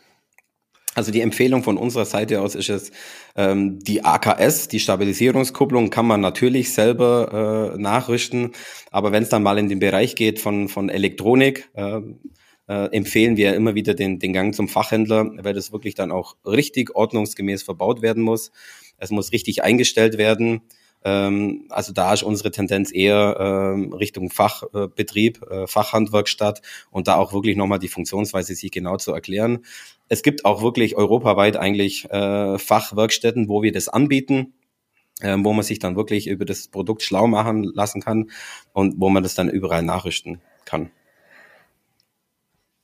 [0.99, 2.91] Also die Empfehlung von unserer Seite aus ist es,
[3.37, 8.51] ähm, die AKS, die Stabilisierungskupplung, kann man natürlich selber äh, nachrüsten,
[8.91, 12.01] aber wenn es dann mal in den Bereich geht von, von Elektronik, äh,
[12.67, 16.35] äh, empfehlen wir immer wieder den, den Gang zum Fachhändler, weil das wirklich dann auch
[16.45, 18.51] richtig ordnungsgemäß verbaut werden muss.
[18.97, 20.63] Es muss richtig eingestellt werden.
[21.03, 27.33] Ähm, also da ist unsere Tendenz eher ähm, Richtung Fachbetrieb, äh, Fachhandwerkstatt und da auch
[27.33, 29.59] wirklich nochmal die Funktionsweise sich genau zu erklären.
[30.09, 34.53] Es gibt auch wirklich europaweit eigentlich äh, Fachwerkstätten, wo wir das anbieten,
[35.21, 38.29] äh, wo man sich dann wirklich über das Produkt schlau machen lassen kann
[38.73, 40.91] und wo man das dann überall nachrichten kann.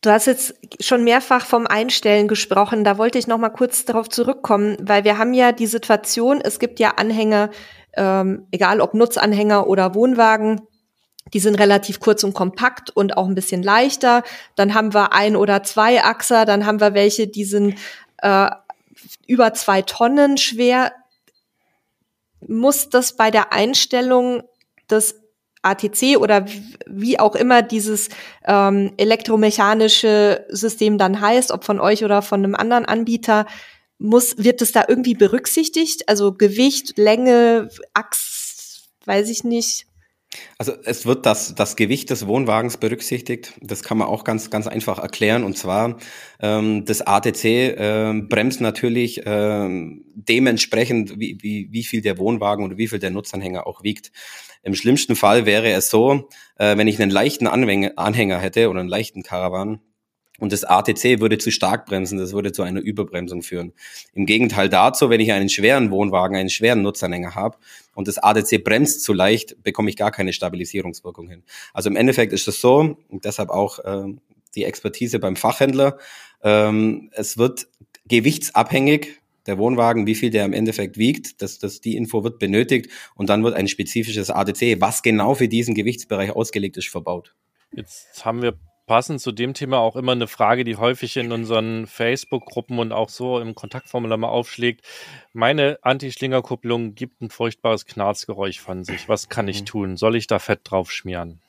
[0.05, 2.83] Du hast jetzt schon mehrfach vom Einstellen gesprochen.
[2.83, 6.59] Da wollte ich noch mal kurz darauf zurückkommen, weil wir haben ja die Situation, es
[6.59, 7.49] gibt ja Anhänger,
[7.97, 10.61] ähm, egal ob Nutzanhänger oder Wohnwagen,
[11.33, 14.23] die sind relativ kurz und kompakt und auch ein bisschen leichter.
[14.55, 17.79] Dann haben wir ein oder zwei Achser, dann haben wir welche, die sind
[18.19, 18.49] äh,
[19.27, 20.93] über zwei Tonnen schwer.
[22.47, 24.43] Muss das bei der Einstellung
[24.89, 25.21] des
[25.63, 26.45] ATC oder
[26.85, 28.09] wie auch immer dieses
[28.45, 33.47] ähm, elektromechanische System dann heißt, ob von euch oder von einem anderen Anbieter,
[33.97, 36.07] muss, wird es da irgendwie berücksichtigt?
[36.09, 39.87] Also Gewicht, Länge, Achs, weiß ich nicht.
[40.57, 43.53] Also es wird das, das Gewicht des Wohnwagens berücksichtigt.
[43.61, 45.43] Das kann man auch ganz, ganz einfach erklären.
[45.43, 45.97] Und zwar
[46.41, 52.77] ähm, das ATC äh, bremst natürlich ähm, dementsprechend, wie, wie, wie viel der Wohnwagen oder
[52.77, 54.11] wie viel der Nutzanhänger auch wiegt.
[54.63, 56.27] Im schlimmsten Fall wäre es so,
[56.57, 59.79] äh, wenn ich einen leichten Anhänger hätte oder einen leichten Caravan,
[60.39, 63.73] und das ATC würde zu stark bremsen, das würde zu einer Überbremsung führen.
[64.13, 67.57] Im Gegenteil dazu, wenn ich einen schweren Wohnwagen, einen schweren Nutzanhänger habe
[67.93, 71.43] und das ATC bremst zu leicht, bekomme ich gar keine Stabilisierungswirkung hin.
[71.73, 74.13] Also im Endeffekt ist es so, und deshalb auch äh,
[74.55, 75.97] die Expertise beim Fachhändler,
[76.43, 77.67] ähm, es wird
[78.07, 82.89] gewichtsabhängig der Wohnwagen, wie viel der im Endeffekt wiegt, dass, dass die Info wird benötigt
[83.15, 87.35] und dann wird ein spezifisches ATC, was genau für diesen Gewichtsbereich ausgelegt ist, verbaut.
[87.71, 91.87] Jetzt haben wir passend zu dem Thema auch immer eine Frage, die häufig in unseren
[91.87, 94.85] Facebook-Gruppen und auch so im Kontaktformular mal aufschlägt.
[95.33, 99.09] Meine Anti-Schlingerkupplung gibt ein furchtbares Knarzgeräusch von sich.
[99.09, 99.65] Was kann ich mhm.
[99.65, 99.97] tun?
[99.97, 101.41] Soll ich da Fett drauf schmieren?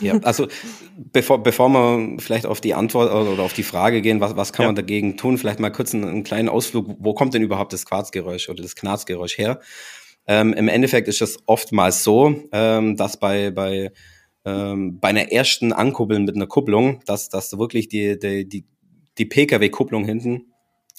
[0.00, 0.48] Ja, also
[0.96, 4.64] bevor, bevor wir vielleicht auf die Antwort oder auf die Frage gehen, was, was kann
[4.64, 4.68] ja.
[4.68, 7.84] man dagegen tun, vielleicht mal kurz einen, einen, kleinen Ausflug, wo kommt denn überhaupt das
[7.84, 9.60] Quarzgeräusch oder das Knarzgeräusch her?
[10.26, 13.92] Ähm, Im Endeffekt ist es oftmals so, ähm, dass bei, bei,
[14.44, 18.64] ähm, bei einer ersten Ankuppeln mit einer Kupplung, dass, dass wirklich die, die, die,
[19.18, 20.52] die Pkw-Kupplung hinten,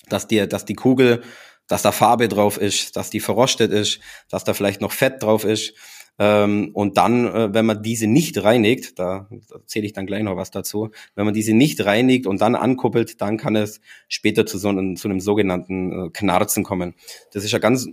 [0.09, 1.21] dass die, dass die Kugel,
[1.67, 3.99] dass da Farbe drauf ist, dass die verrostet ist,
[4.29, 5.73] dass da vielleicht noch Fett drauf ist
[6.19, 10.21] ähm, und dann, äh, wenn man diese nicht reinigt, da, da erzähle ich dann gleich
[10.21, 14.45] noch was dazu, wenn man diese nicht reinigt und dann ankuppelt, dann kann es später
[14.45, 16.93] zu so einem, zu einem sogenannten äh, Knarzen kommen.
[17.31, 17.87] Das ist ein ganz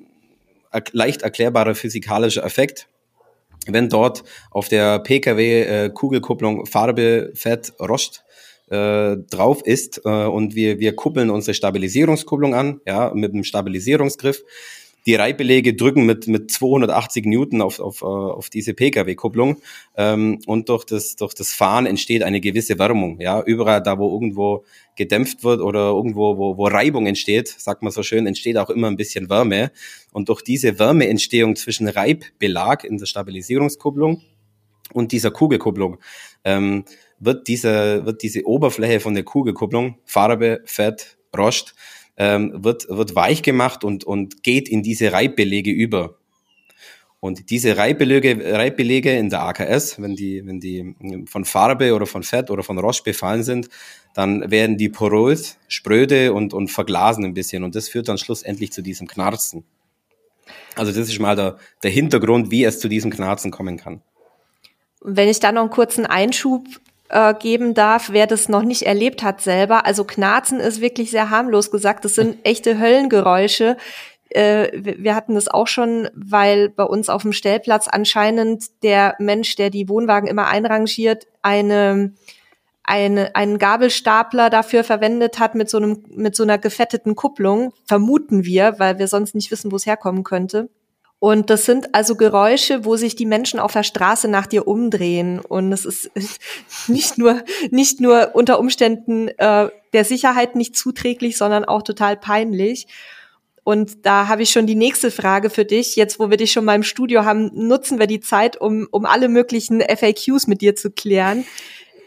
[0.92, 2.88] leicht erklärbarer physikalischer Effekt.
[3.66, 8.24] Wenn dort auf der PKW-Kugelkupplung äh, Farbe, Fett, Rost
[8.70, 14.42] äh, drauf ist äh, und wir, wir kuppeln unsere Stabilisierungskupplung an, ja, mit einem Stabilisierungsgriff,
[15.06, 19.62] die Reibelege drücken mit, mit 280 Newton auf, auf, äh, auf diese Pkw-Kupplung
[19.96, 23.20] ähm, und durch das, durch das Fahren entsteht eine gewisse Wärmung.
[23.20, 24.64] Ja, überall da, wo irgendwo
[24.96, 28.88] gedämpft wird oder irgendwo, wo, wo Reibung entsteht, sagt man so schön, entsteht auch immer
[28.88, 29.70] ein bisschen Wärme.
[30.12, 34.22] Und durch diese Wärmeentstehung zwischen Reibbelag in der Stabilisierungskupplung
[34.92, 35.98] und dieser Kugelkupplung
[36.44, 36.84] ähm,
[37.20, 41.74] wird diese, wird diese Oberfläche von der Kugelkupplung, Farbe, Fett, Rost,
[42.16, 46.16] ähm, wird, wird weich gemacht und, und geht in diese Reibbelege über.
[47.18, 50.94] Und diese Reibbelege, Reibbelege in der AKS, wenn die, wenn die
[51.26, 53.68] von Farbe oder von Fett oder von Roche befallen sind,
[54.14, 57.64] dann werden die porös, spröde und, und verglasen ein bisschen.
[57.64, 59.64] Und das führt dann schlussendlich zu diesem Knarzen.
[60.76, 64.02] Also das ist mal der, der Hintergrund, wie es zu diesem Knarzen kommen kann.
[65.00, 66.64] Wenn ich da noch einen kurzen Einschub
[67.08, 69.86] äh, geben darf, wer das noch nicht erlebt hat selber.
[69.86, 72.04] Also Knarzen ist wirklich sehr harmlos gesagt.
[72.04, 73.76] Das sind echte Höllengeräusche.
[74.30, 79.56] Äh, wir hatten das auch schon, weil bei uns auf dem Stellplatz anscheinend der Mensch,
[79.56, 82.12] der die Wohnwagen immer einrangiert, eine
[82.86, 88.44] eine, einen Gabelstapler dafür verwendet hat mit so einem, mit so einer gefetteten Kupplung, vermuten
[88.44, 90.68] wir, weil wir sonst nicht wissen, wo es herkommen könnte.
[91.18, 95.40] Und das sind also Geräusche, wo sich die Menschen auf der Straße nach dir umdrehen.
[95.40, 96.10] Und es ist
[96.88, 102.86] nicht nur, nicht nur unter Umständen äh, der Sicherheit nicht zuträglich, sondern auch total peinlich.
[103.64, 105.96] Und da habe ich schon die nächste Frage für dich.
[105.96, 109.06] Jetzt, wo wir dich schon mal im Studio haben, nutzen wir die Zeit, um, um
[109.06, 111.44] alle möglichen FAQs mit dir zu klären.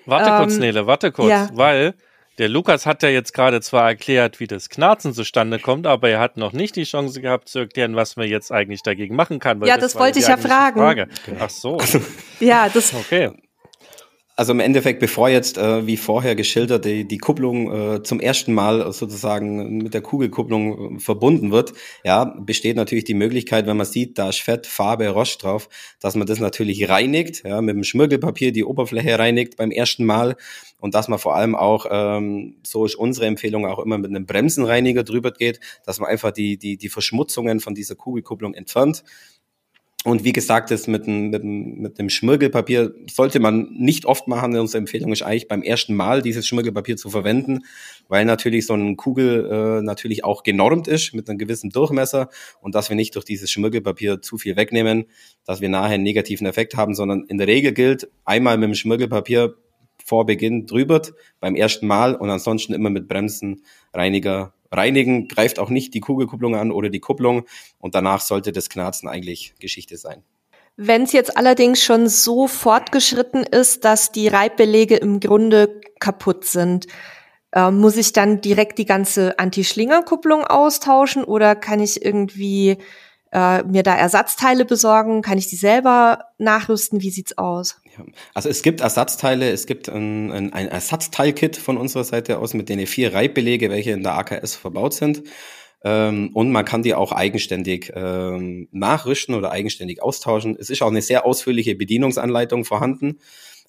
[0.06, 1.50] Warte ähm, kurz, Nele, warte kurz, ja.
[1.54, 1.96] weil
[2.40, 6.20] der Lukas hat ja jetzt gerade zwar erklärt, wie das Knarzen zustande kommt, aber er
[6.20, 9.62] hat noch nicht die Chance gehabt zu erklären, was man jetzt eigentlich dagegen machen kann.
[9.66, 10.80] ja, das, das wollte ich ja fragen.
[10.80, 11.08] Frage.
[11.38, 11.78] Ach so.
[12.40, 12.94] ja, das.
[12.94, 13.32] Okay.
[14.40, 18.54] Also im Endeffekt, bevor jetzt, äh, wie vorher geschildert, die, die Kupplung äh, zum ersten
[18.54, 21.74] Mal sozusagen mit der Kugelkupplung äh, verbunden wird,
[22.06, 25.68] ja, besteht natürlich die Möglichkeit, wenn man sieht, da ist Fett, Farbe, Rost drauf,
[26.00, 30.38] dass man das natürlich reinigt, ja, mit dem Schmirgelpapier die Oberfläche reinigt beim ersten Mal
[30.80, 34.26] und dass man vor allem auch, ähm, so ist unsere Empfehlung, auch immer mit einem
[34.26, 39.04] Bremsenreiniger drüber geht, dass man einfach die, die, die Verschmutzungen von dieser Kugelkupplung entfernt
[40.06, 44.30] und wie gesagt, das mit dem, mit, dem, mit dem Schmirgelpapier sollte man nicht oft
[44.30, 44.56] machen.
[44.56, 47.66] Unsere Empfehlung ist eigentlich beim ersten Mal dieses Schmirgelpapier zu verwenden,
[48.08, 52.30] weil natürlich so eine Kugel äh, natürlich auch genormt ist mit einem gewissen Durchmesser
[52.62, 55.04] und dass wir nicht durch dieses Schmirgelpapier zu viel wegnehmen,
[55.44, 58.76] dass wir nachher einen negativen Effekt haben, sondern in der Regel gilt, einmal mit dem
[58.76, 59.56] Schmirgelpapier
[60.06, 61.02] vor Beginn drüber
[61.42, 66.72] beim ersten Mal und ansonsten immer mit Bremsenreiniger reinigen, greift auch nicht die Kugelkupplung an
[66.72, 67.46] oder die Kupplung
[67.78, 70.24] und danach sollte das Knarzen eigentlich Geschichte sein.
[70.78, 76.88] Wenn es jetzt allerdings schon so fortgeschritten ist, dass die Reibbelege im Grunde kaputt sind,
[77.52, 82.78] äh, muss ich dann direkt die ganze Anti-Schlinger-Kupplung austauschen oder kann ich irgendwie
[83.32, 85.22] äh, mir da Ersatzteile besorgen?
[85.22, 87.02] Kann ich die selber nachrüsten?
[87.02, 87.82] Wie sieht's aus?
[88.34, 92.70] Also es gibt Ersatzteile, es gibt ein, ein, ein Ersatzteilkit von unserer Seite aus mit
[92.70, 95.24] den vier Reibbelege, welche in der AKS verbaut sind.
[95.84, 100.58] Ähm, und man kann die auch eigenständig ähm, nachrüsten oder eigenständig austauschen.
[100.60, 103.20] Es ist auch eine sehr ausführliche Bedienungsanleitung vorhanden,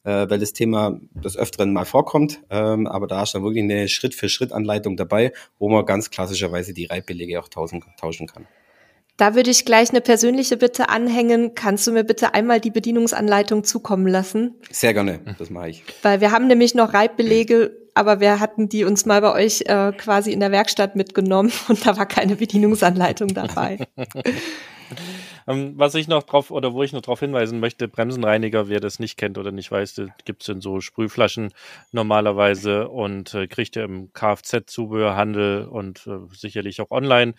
[0.05, 2.43] äh, weil das Thema des Öfteren mal vorkommt.
[2.51, 7.41] Ähm, aber da ist dann wirklich eine Schritt-für-Schritt-Anleitung dabei, wo man ganz klassischerweise die Reibbelege
[7.41, 8.47] auch tauschen kann.
[9.21, 11.55] Da würde ich gleich eine persönliche Bitte anhängen.
[11.55, 14.55] Kannst du mir bitte einmal die Bedienungsanleitung zukommen lassen?
[14.71, 15.85] Sehr gerne, das mache ich.
[16.01, 19.93] Weil wir haben nämlich noch Reibbelege, aber wir hatten die uns mal bei euch äh,
[19.93, 23.87] quasi in der Werkstatt mitgenommen und da war keine Bedienungsanleitung dabei.
[25.47, 28.99] Ähm, was ich noch drauf oder wo ich noch darauf hinweisen möchte, Bremsenreiniger, wer das
[28.99, 31.53] nicht kennt oder nicht weiß, gibt es in so Sprühflaschen
[31.93, 37.35] normalerweise und äh, kriegt ihr im Kfz-Zubehörhandel und äh, sicherlich auch online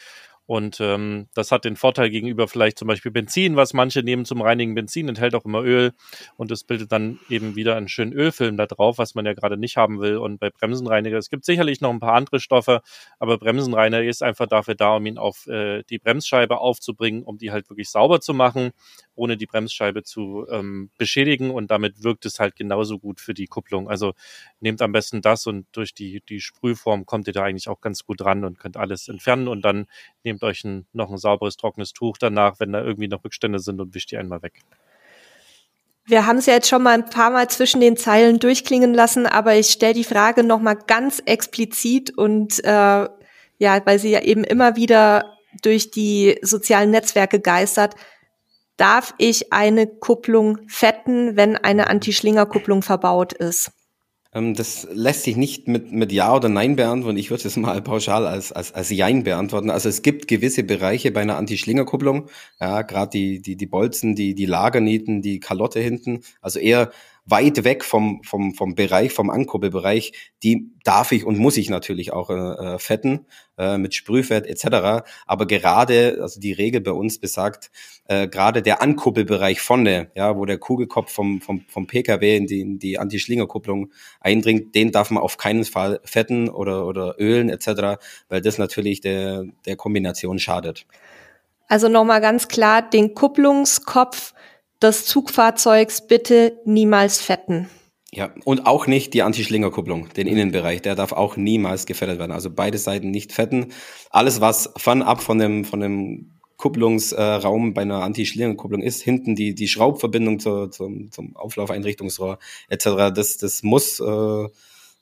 [0.52, 4.42] Und ähm, das hat den Vorteil gegenüber vielleicht zum Beispiel Benzin, was manche nehmen zum
[4.42, 5.94] reinigen Benzin, enthält auch immer Öl
[6.36, 9.56] und es bildet dann eben wieder einen schönen Ölfilm da drauf, was man ja gerade
[9.56, 10.18] nicht haben will.
[10.18, 12.82] Und bei Bremsenreiniger, es gibt sicherlich noch ein paar andere Stoffe,
[13.18, 17.52] aber Bremsenreiniger ist einfach dafür da, um ihn auf äh, die Bremsscheibe aufzubringen, um die
[17.52, 18.72] halt wirklich sauber zu machen,
[19.16, 23.48] ohne die Bremsscheibe zu ähm, beschädigen und damit wirkt es halt genauso gut für die
[23.48, 23.90] Kupplung.
[23.90, 24.14] Also
[24.60, 28.06] nehmt am besten das und durch die, die Sprühform kommt ihr da eigentlich auch ganz
[28.06, 29.88] gut ran und könnt alles entfernen und dann
[30.24, 33.80] nehmt euch ein, noch ein sauberes, trockenes Tuch danach, wenn da irgendwie noch Rückstände sind
[33.82, 34.62] und wischt die einmal weg.
[36.06, 39.28] Wir haben es ja jetzt schon mal ein paar Mal zwischen den Zeilen durchklingen lassen,
[39.28, 43.08] aber ich stelle die Frage noch mal ganz explizit und äh,
[43.62, 47.96] ja, weil sie ja eben immer wieder durch die sozialen Netzwerke geistert.
[48.82, 53.72] Darf ich eine Kupplung fetten, wenn eine Anti-Schlinger-Kupplung verbaut ist?
[54.34, 57.20] Ähm, das lässt sich nicht mit, mit Ja oder Nein beantworten.
[57.20, 59.70] Ich würde es mal pauschal als, als, als Jein beantworten.
[59.70, 64.34] Also es gibt gewisse Bereiche bei einer Anti-Schlinger-Kupplung, ja, gerade die, die, die Bolzen, die,
[64.34, 66.90] die Lagernieten, die Kalotte hinten, also eher
[67.26, 70.14] weit weg vom, vom, vom Bereich, vom Ankurbelbereich,
[70.44, 72.34] die darf ich und muss ich natürlich auch äh,
[72.76, 75.06] äh, fetten äh, mit Sprühfett etc.
[75.28, 77.70] Aber gerade, also die Regel bei uns besagt,
[78.12, 82.60] äh, gerade der Ankurbelbereich vorne, ja, wo der Kugelkopf vom, vom, vom PKW in die,
[82.60, 88.04] in die Anti-Schlinger-Kupplung eindringt, den darf man auf keinen Fall fetten oder, oder ölen etc.,
[88.28, 90.86] weil das natürlich der, der Kombination schadet.
[91.70, 94.34] Also nochmal ganz klar, den Kupplungskopf
[94.82, 97.70] des Zugfahrzeugs bitte niemals fetten.
[98.14, 102.34] Ja, und auch nicht die Anti-Schlinger-Kupplung, den Innenbereich, der darf auch niemals gefettet werden.
[102.34, 103.68] Also beide Seiten nicht fetten.
[104.10, 106.31] Alles, was fernab von dem, von dem
[106.62, 112.38] Kupplungsraum bei einer Anti-Schlinger-Kupplung ist, hinten die, die Schraubverbindung zur, zum, zum Auflaufeinrichtungsrohr
[112.70, 114.48] etc., das, das muss äh,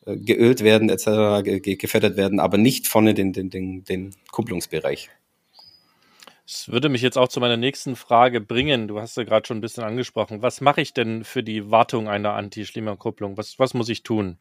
[0.05, 5.09] geölt werden etc., ge gefettet werden, aber nicht vorne den, den, den, den Kupplungsbereich.
[6.47, 8.87] Das würde mich jetzt auch zu meiner nächsten Frage bringen.
[8.87, 10.41] Du hast ja gerade schon ein bisschen angesprochen.
[10.41, 13.37] Was mache ich denn für die Wartung einer Anti-Schlimmer-Kupplung?
[13.37, 14.37] Was, was muss ich tun?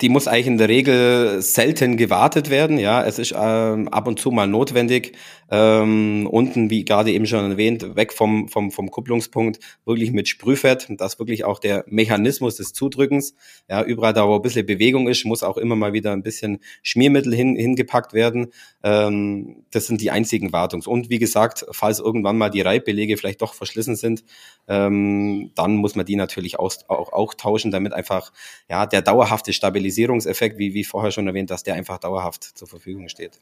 [0.00, 2.78] Die muss eigentlich in der Regel selten gewartet werden.
[2.78, 5.12] Ja, es ist ähm, ab und zu mal notwendig.
[5.48, 10.88] Ähm, unten, wie gerade eben schon erwähnt, weg vom, vom, vom Kupplungspunkt, wirklich mit Sprühfett.
[10.98, 13.34] Das wirklich auch der Mechanismus des Zudrückens.
[13.68, 16.58] Ja, überall da, wo ein bisschen Bewegung ist, muss auch immer mal wieder ein bisschen
[16.82, 18.48] Schmiermittel hin, hingepackt werden.
[18.82, 20.88] Ähm, das sind die einzigen Wartungs.
[20.88, 24.24] Und wie gesagt, falls irgendwann mal die Reibbelege vielleicht doch verschlissen sind,
[24.66, 28.32] ähm, dann muss man die natürlich auch, auch, auch tauschen, damit einfach
[28.68, 32.66] ja der dauerhafte Stabilität Stabilisierungseffekt, wie, wie vorher schon erwähnt, dass der einfach dauerhaft zur
[32.66, 33.40] Verfügung steht.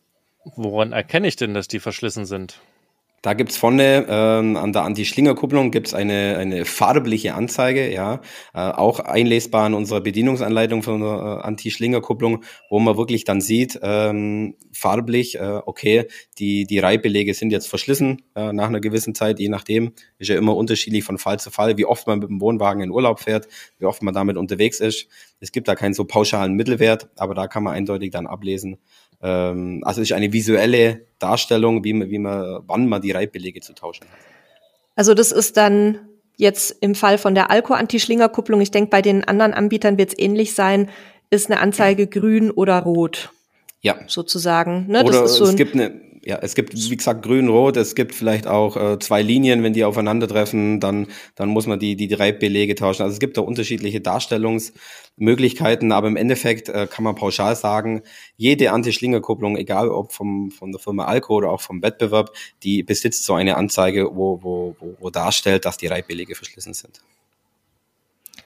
[0.56, 2.60] Woran erkenne ich denn, dass die verschlissen sind?
[3.24, 8.20] Da gibt's vorne ähm, an der Anti-Schlinger-Kupplung gibt's eine, eine farbliche Anzeige, ja,
[8.52, 13.80] äh, auch einlesbar in unserer Bedienungsanleitung von der äh, Anti-Schlinger-Kupplung, wo man wirklich dann sieht,
[13.82, 16.04] ähm, farblich, äh, okay,
[16.38, 20.36] die, die Reihbelege sind jetzt verschlissen äh, nach einer gewissen Zeit, je nachdem, ist ja
[20.36, 23.48] immer unterschiedlich von Fall zu Fall, wie oft man mit dem Wohnwagen in Urlaub fährt,
[23.78, 25.08] wie oft man damit unterwegs ist.
[25.40, 28.76] Es gibt da keinen so pauschalen Mittelwert, aber da kann man eindeutig dann ablesen,
[29.24, 33.72] ähm, also ist eine visuelle Darstellung, wie man, wie man, wann man die Reibbelege zu
[33.72, 34.18] tauschen hat.
[34.96, 35.98] Also das ist dann
[36.36, 40.54] jetzt im Fall von der Alko-Anti-Schlinger-Kupplung, ich denke, bei den anderen Anbietern wird es ähnlich
[40.54, 40.90] sein,
[41.30, 43.30] ist eine Anzeige grün oder rot.
[43.80, 43.96] Ja.
[44.06, 44.86] Sozusagen.
[44.88, 45.04] Ne?
[45.04, 48.76] Oder so es gibt eine, ja, es gibt, wie gesagt, grün-rot, es gibt vielleicht auch
[48.76, 53.02] äh, zwei Linien, wenn die aufeinandertreffen, dann, dann muss man die, die drei Belege tauschen.
[53.02, 58.02] Also es gibt da unterschiedliche Darstellungsmöglichkeiten, aber im Endeffekt äh, kann man pauschal sagen,
[58.36, 63.24] jede Anti-Schlinger-Kupplung, egal ob vom, von der Firma Alco oder auch vom Wettbewerb, die besitzt
[63.24, 67.02] so eine Anzeige, wo, wo, wo, wo darstellt, dass die Reibbelege verschlissen sind.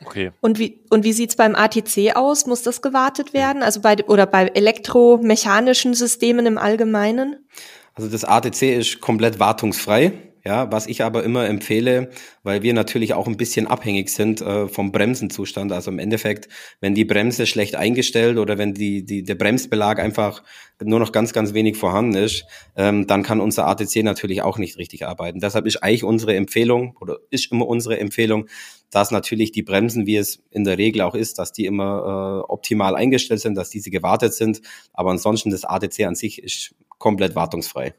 [0.05, 0.31] Okay.
[0.41, 2.47] Und wie, und wie sieht's beim ATC aus?
[2.47, 3.63] Muss das gewartet werden?
[3.63, 7.37] Also bei, oder bei elektromechanischen Systemen im Allgemeinen?
[7.95, 10.13] Also das ATC ist komplett wartungsfrei.
[10.49, 12.09] Ja, was ich aber immer empfehle,
[12.43, 15.73] weil wir natürlich auch ein bisschen abhängig sind äh, vom Bremsenzustand.
[15.73, 16.49] Also im Endeffekt,
[16.81, 20.43] wenn die Bremse schlecht eingestellt oder wenn die, die, der Bremsbelag einfach
[20.83, 24.79] nur noch ganz, ganz wenig vorhanden ist, ähm, dann kann unser ATC natürlich auch nicht
[24.79, 25.39] richtig arbeiten.
[25.39, 28.47] Deshalb ist eigentlich unsere Empfehlung oder ist immer unsere Empfehlung,
[28.91, 32.51] dass natürlich die Bremsen, wie es in der Regel auch ist, dass die immer äh,
[32.51, 34.63] optimal eingestellt sind, dass diese gewartet sind.
[34.95, 37.93] Aber ansonsten das ATC an sich ist komplett wartungsfrei.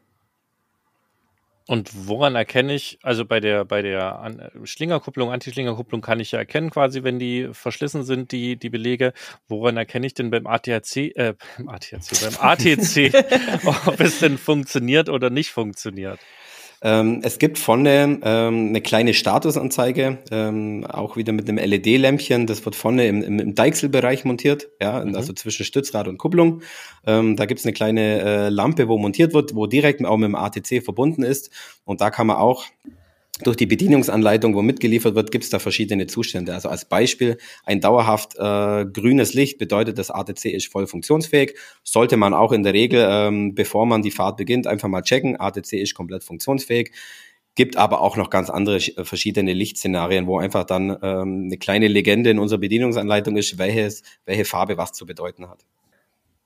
[1.69, 6.71] Und woran erkenne ich, also bei der, bei der Schlingerkupplung, Antischlingerkupplung kann ich ja erkennen,
[6.71, 9.13] quasi, wenn die verschlissen sind, die, die Belege.
[9.47, 13.13] Woran erkenne ich denn beim ATC, äh, beim ATC, beim ATC,
[13.85, 16.19] ob es denn funktioniert oder nicht funktioniert?
[16.81, 22.47] Ähm, es gibt vorne ähm, eine kleine Statusanzeige, ähm, auch wieder mit einem LED-Lämpchen.
[22.47, 25.15] Das wird vorne im, im, im Deichselbereich montiert, ja, mhm.
[25.15, 26.61] also zwischen Stützrad und Kupplung.
[27.05, 30.35] Ähm, da gibt's eine kleine äh, Lampe, wo montiert wird, wo direkt auch mit dem
[30.35, 31.51] ATC verbunden ist.
[31.83, 32.65] Und da kann man auch
[33.43, 36.53] durch die Bedienungsanleitung, wo mitgeliefert wird, gibt es da verschiedene Zustände.
[36.53, 41.55] Also als Beispiel, ein dauerhaft äh, grünes Licht bedeutet, das ATC ist voll funktionsfähig.
[41.83, 45.39] Sollte man auch in der Regel, ähm, bevor man die Fahrt beginnt, einfach mal checken.
[45.39, 46.91] ATC ist komplett funktionsfähig.
[47.55, 51.87] Gibt aber auch noch ganz andere äh, verschiedene Lichtszenarien, wo einfach dann ähm, eine kleine
[51.87, 55.65] Legende in unserer Bedienungsanleitung ist, welches, welche Farbe was zu bedeuten hat.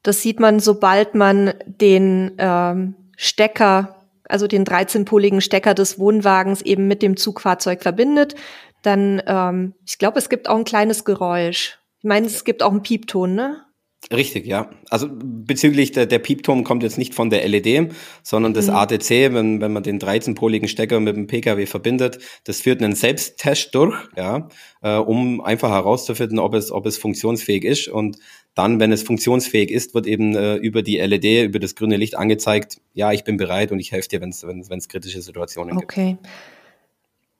[0.03, 4.03] Das sieht man, sobald man den ähm, Stecker
[4.34, 8.34] also den 13-poligen Stecker des Wohnwagens eben mit dem Zugfahrzeug verbindet,
[8.81, 11.77] dann, ähm, ich glaube, es gibt auch ein kleines Geräusch.
[11.99, 13.63] Ich meine, es gibt auch einen Piepton, ne?
[14.11, 14.71] Richtig, ja.
[14.89, 18.73] Also bezüglich der, der Piepton kommt jetzt nicht von der LED, sondern das mhm.
[18.75, 23.73] ATC, wenn, wenn man den 13-poligen Stecker mit dem PKW verbindet, das führt einen Selbsttest
[23.73, 24.49] durch, ja,
[24.81, 27.88] äh, um einfach herauszufinden, ob es, ob es funktionsfähig ist.
[27.88, 28.17] Und
[28.56, 32.16] dann, wenn es funktionsfähig ist, wird eben äh, über die LED, über das grüne Licht
[32.16, 36.16] angezeigt, ja, ich bin bereit und ich helfe dir, wenn es kritische Situationen okay.
[36.16, 36.20] gibt.
[36.22, 36.30] Okay.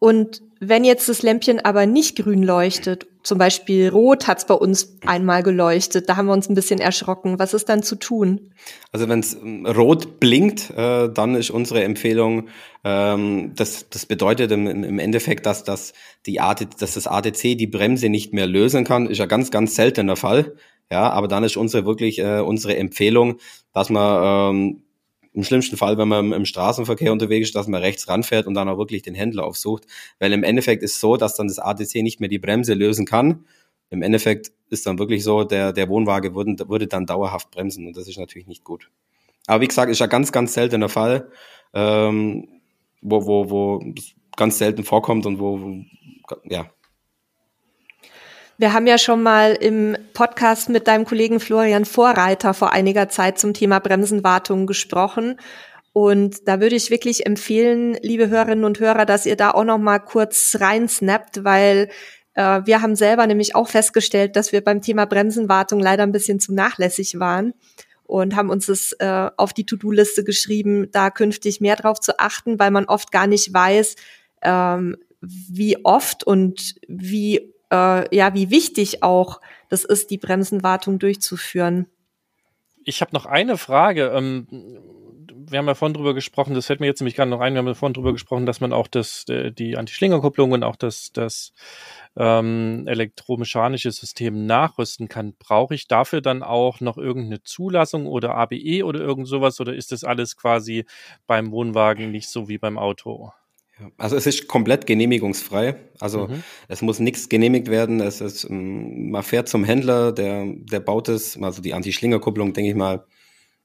[0.04, 4.54] Und wenn jetzt das Lämpchen aber nicht grün leuchtet, zum Beispiel rot hat es bei
[4.54, 7.40] uns einmal geleuchtet, da haben wir uns ein bisschen erschrocken.
[7.40, 8.52] Was ist dann zu tun?
[8.92, 12.50] Also wenn es ähm, rot blinkt, äh, dann ist unsere Empfehlung,
[12.84, 15.94] ähm, das, das bedeutet im, im Endeffekt, dass, dass,
[16.26, 19.74] die AT, dass das ATC die Bremse nicht mehr lösen kann, ist ja ganz, ganz
[19.76, 20.54] selten der Fall.
[20.94, 23.40] Ja, aber dann ist unsere wirklich äh, unsere Empfehlung,
[23.74, 24.84] dass man ähm,
[25.34, 28.70] im schlimmsten Fall, wenn man im Straßenverkehr unterwegs ist, dass man rechts ranfährt und dann
[28.70, 29.88] auch wirklich den Händler aufsucht.
[30.20, 33.46] Weil im Endeffekt ist so, dass dann das ATC nicht mehr die Bremse lösen kann.
[33.90, 37.98] Im Endeffekt ist dann wirklich so, der, der Wohnwagen würde, würde dann dauerhaft bremsen und
[37.98, 38.92] das ist natürlich nicht gut.
[39.48, 41.32] Aber wie gesagt, ist ja ganz, ganz seltener Fall,
[41.74, 42.62] ähm,
[43.02, 43.94] wo, wo, wo
[44.38, 45.60] ganz selten vorkommt und wo,
[46.44, 46.70] ja,
[48.58, 53.40] wir haben ja schon mal im Podcast mit deinem Kollegen Florian Vorreiter vor einiger Zeit
[53.40, 55.40] zum Thema Bremsenwartung gesprochen.
[55.92, 59.78] Und da würde ich wirklich empfehlen, liebe Hörerinnen und Hörer, dass ihr da auch noch
[59.78, 61.90] mal kurz reinsnappt, weil
[62.36, 66.40] äh, wir haben selber nämlich auch festgestellt, dass wir beim Thema Bremsenwartung leider ein bisschen
[66.40, 67.54] zu nachlässig waren
[68.04, 72.60] und haben uns das äh, auf die To-Do-Liste geschrieben, da künftig mehr drauf zu achten,
[72.60, 73.96] weil man oft gar nicht weiß,
[74.42, 81.88] ähm, wie oft und wie äh, ja, wie wichtig auch das ist, die Bremsenwartung durchzuführen.
[82.86, 84.12] Ich habe noch eine Frage.
[84.14, 84.48] Ähm,
[85.50, 87.60] wir haben ja vorhin drüber gesprochen, das fällt mir jetzt nämlich gerade noch ein, wir
[87.60, 91.12] haben ja vorhin drüber gesprochen, dass man auch das, äh, die Anti-Schlingerkupplung und auch das,
[91.12, 91.54] das
[92.16, 95.34] ähm, elektromechanische System nachrüsten kann.
[95.38, 99.92] Brauche ich dafür dann auch noch irgendeine Zulassung oder ABE oder irgend sowas oder ist
[99.92, 100.86] das alles quasi
[101.28, 103.32] beim Wohnwagen nicht so wie beim Auto?
[103.98, 105.76] Also es ist komplett genehmigungsfrei.
[106.00, 106.44] Also mhm.
[106.68, 108.00] es muss nichts genehmigt werden.
[108.00, 112.70] Es ist, ähm, man fährt zum Händler, der, der baut es, also die Anti-Schlingerkupplung, denke
[112.70, 113.06] ich mal,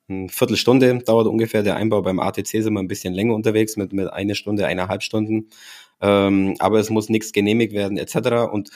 [0.08, 1.62] eine Viertelstunde dauert ungefähr.
[1.62, 5.02] Der Einbau beim ATC sind wir ein bisschen länger unterwegs, mit, mit eine Stunde, eineinhalb
[5.02, 5.50] Stunden.
[6.00, 8.50] Ähm, aber es muss nichts genehmigt werden, etc.
[8.50, 8.70] Und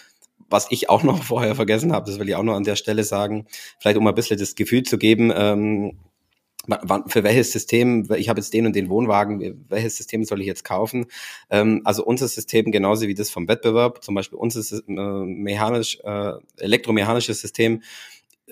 [0.51, 3.05] was ich auch noch vorher vergessen habe, das will ich auch noch an der Stelle
[3.05, 3.47] sagen,
[3.79, 5.99] vielleicht um ein bisschen das Gefühl zu geben, ähm,
[7.07, 10.65] für welches System, ich habe jetzt den und den Wohnwagen, welches System soll ich jetzt
[10.65, 11.07] kaufen?
[11.51, 14.93] Ähm, also unser System genauso wie das vom Wettbewerb, zum Beispiel unser äh,
[15.25, 17.83] mechanisch, äh, elektromechanisches System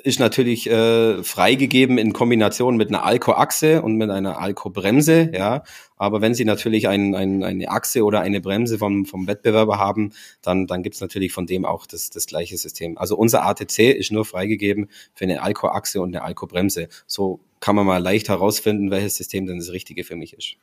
[0.05, 5.62] ist natürlich äh, freigegeben in Kombination mit einer Alco-Achse und mit einer Alco-Bremse, ja.
[5.96, 10.12] Aber wenn Sie natürlich ein, ein, eine Achse oder eine Bremse vom, vom Wettbewerber haben,
[10.42, 12.96] dann, dann gibt's natürlich von dem auch das, das gleiche System.
[12.98, 16.88] Also unser ATC ist nur freigegeben für eine Alco-Achse und eine Alco-Bremse.
[17.07, 20.57] So kann man mal leicht herausfinden, welches System denn das Richtige für mich ist.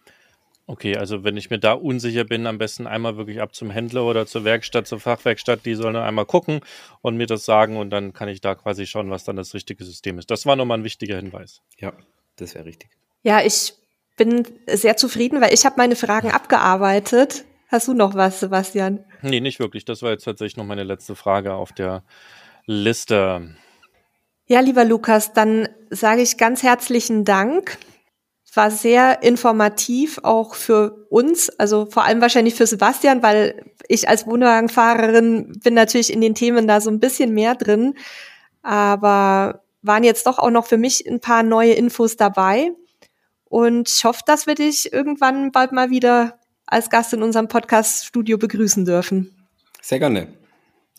[0.69, 4.03] Okay, also wenn ich mir da unsicher bin, am besten einmal wirklich ab zum Händler
[4.03, 6.59] oder zur Werkstatt, zur Fachwerkstatt, die sollen dann einmal gucken
[7.01, 9.85] und mir das sagen und dann kann ich da quasi schauen, was dann das richtige
[9.85, 10.29] System ist.
[10.29, 11.61] Das war nochmal ein wichtiger Hinweis.
[11.77, 11.93] Ja,
[12.35, 12.89] das wäre richtig.
[13.23, 13.75] Ja, ich
[14.17, 17.45] bin sehr zufrieden, weil ich habe meine Fragen abgearbeitet.
[17.69, 19.05] Hast du noch was, Sebastian?
[19.21, 19.85] Nee, nicht wirklich.
[19.85, 22.03] Das war jetzt tatsächlich noch meine letzte Frage auf der
[22.65, 23.55] Liste.
[24.47, 27.77] Ja, lieber Lukas, dann sage ich ganz herzlichen Dank.
[28.53, 34.25] War sehr informativ auch für uns, also vor allem wahrscheinlich für Sebastian, weil ich als
[34.25, 37.93] Wohnwagenfahrerin bin natürlich in den Themen da so ein bisschen mehr drin.
[38.63, 42.71] Aber waren jetzt doch auch noch für mich ein paar neue Infos dabei.
[43.45, 48.37] Und ich hoffe, dass wir dich irgendwann bald mal wieder als Gast in unserem Podcast-Studio
[48.37, 49.35] begrüßen dürfen.
[49.81, 50.27] Sehr gerne.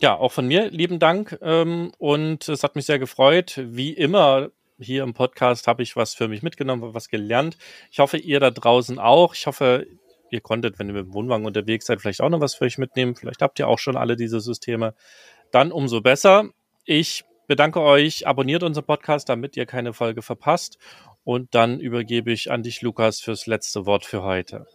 [0.01, 3.61] Ja, auch von mir lieben Dank ähm, und es hat mich sehr gefreut.
[3.63, 7.57] Wie immer hier im Podcast habe ich was für mich mitgenommen, was gelernt.
[7.91, 9.35] Ich hoffe, ihr da draußen auch.
[9.35, 9.87] Ich hoffe,
[10.31, 12.79] ihr konntet, wenn ihr mit dem Wohnwagen unterwegs seid, vielleicht auch noch was für euch
[12.79, 13.17] mitnehmen.
[13.17, 14.95] Vielleicht habt ihr auch schon alle diese Systeme.
[15.51, 16.51] Dann umso besser.
[16.85, 20.79] Ich bedanke euch, abonniert unseren Podcast, damit ihr keine Folge verpasst.
[21.25, 24.67] Und dann übergebe ich an dich, Lukas, fürs letzte Wort für heute.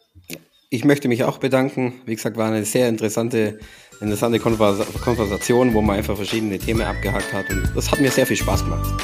[0.70, 2.02] Ich möchte mich auch bedanken.
[2.06, 3.60] Wie gesagt, war eine sehr interessante,
[4.02, 7.50] interessante Konversation, wo man einfach verschiedene Themen abgehakt hat.
[7.50, 9.04] Und das hat mir sehr viel Spaß gemacht.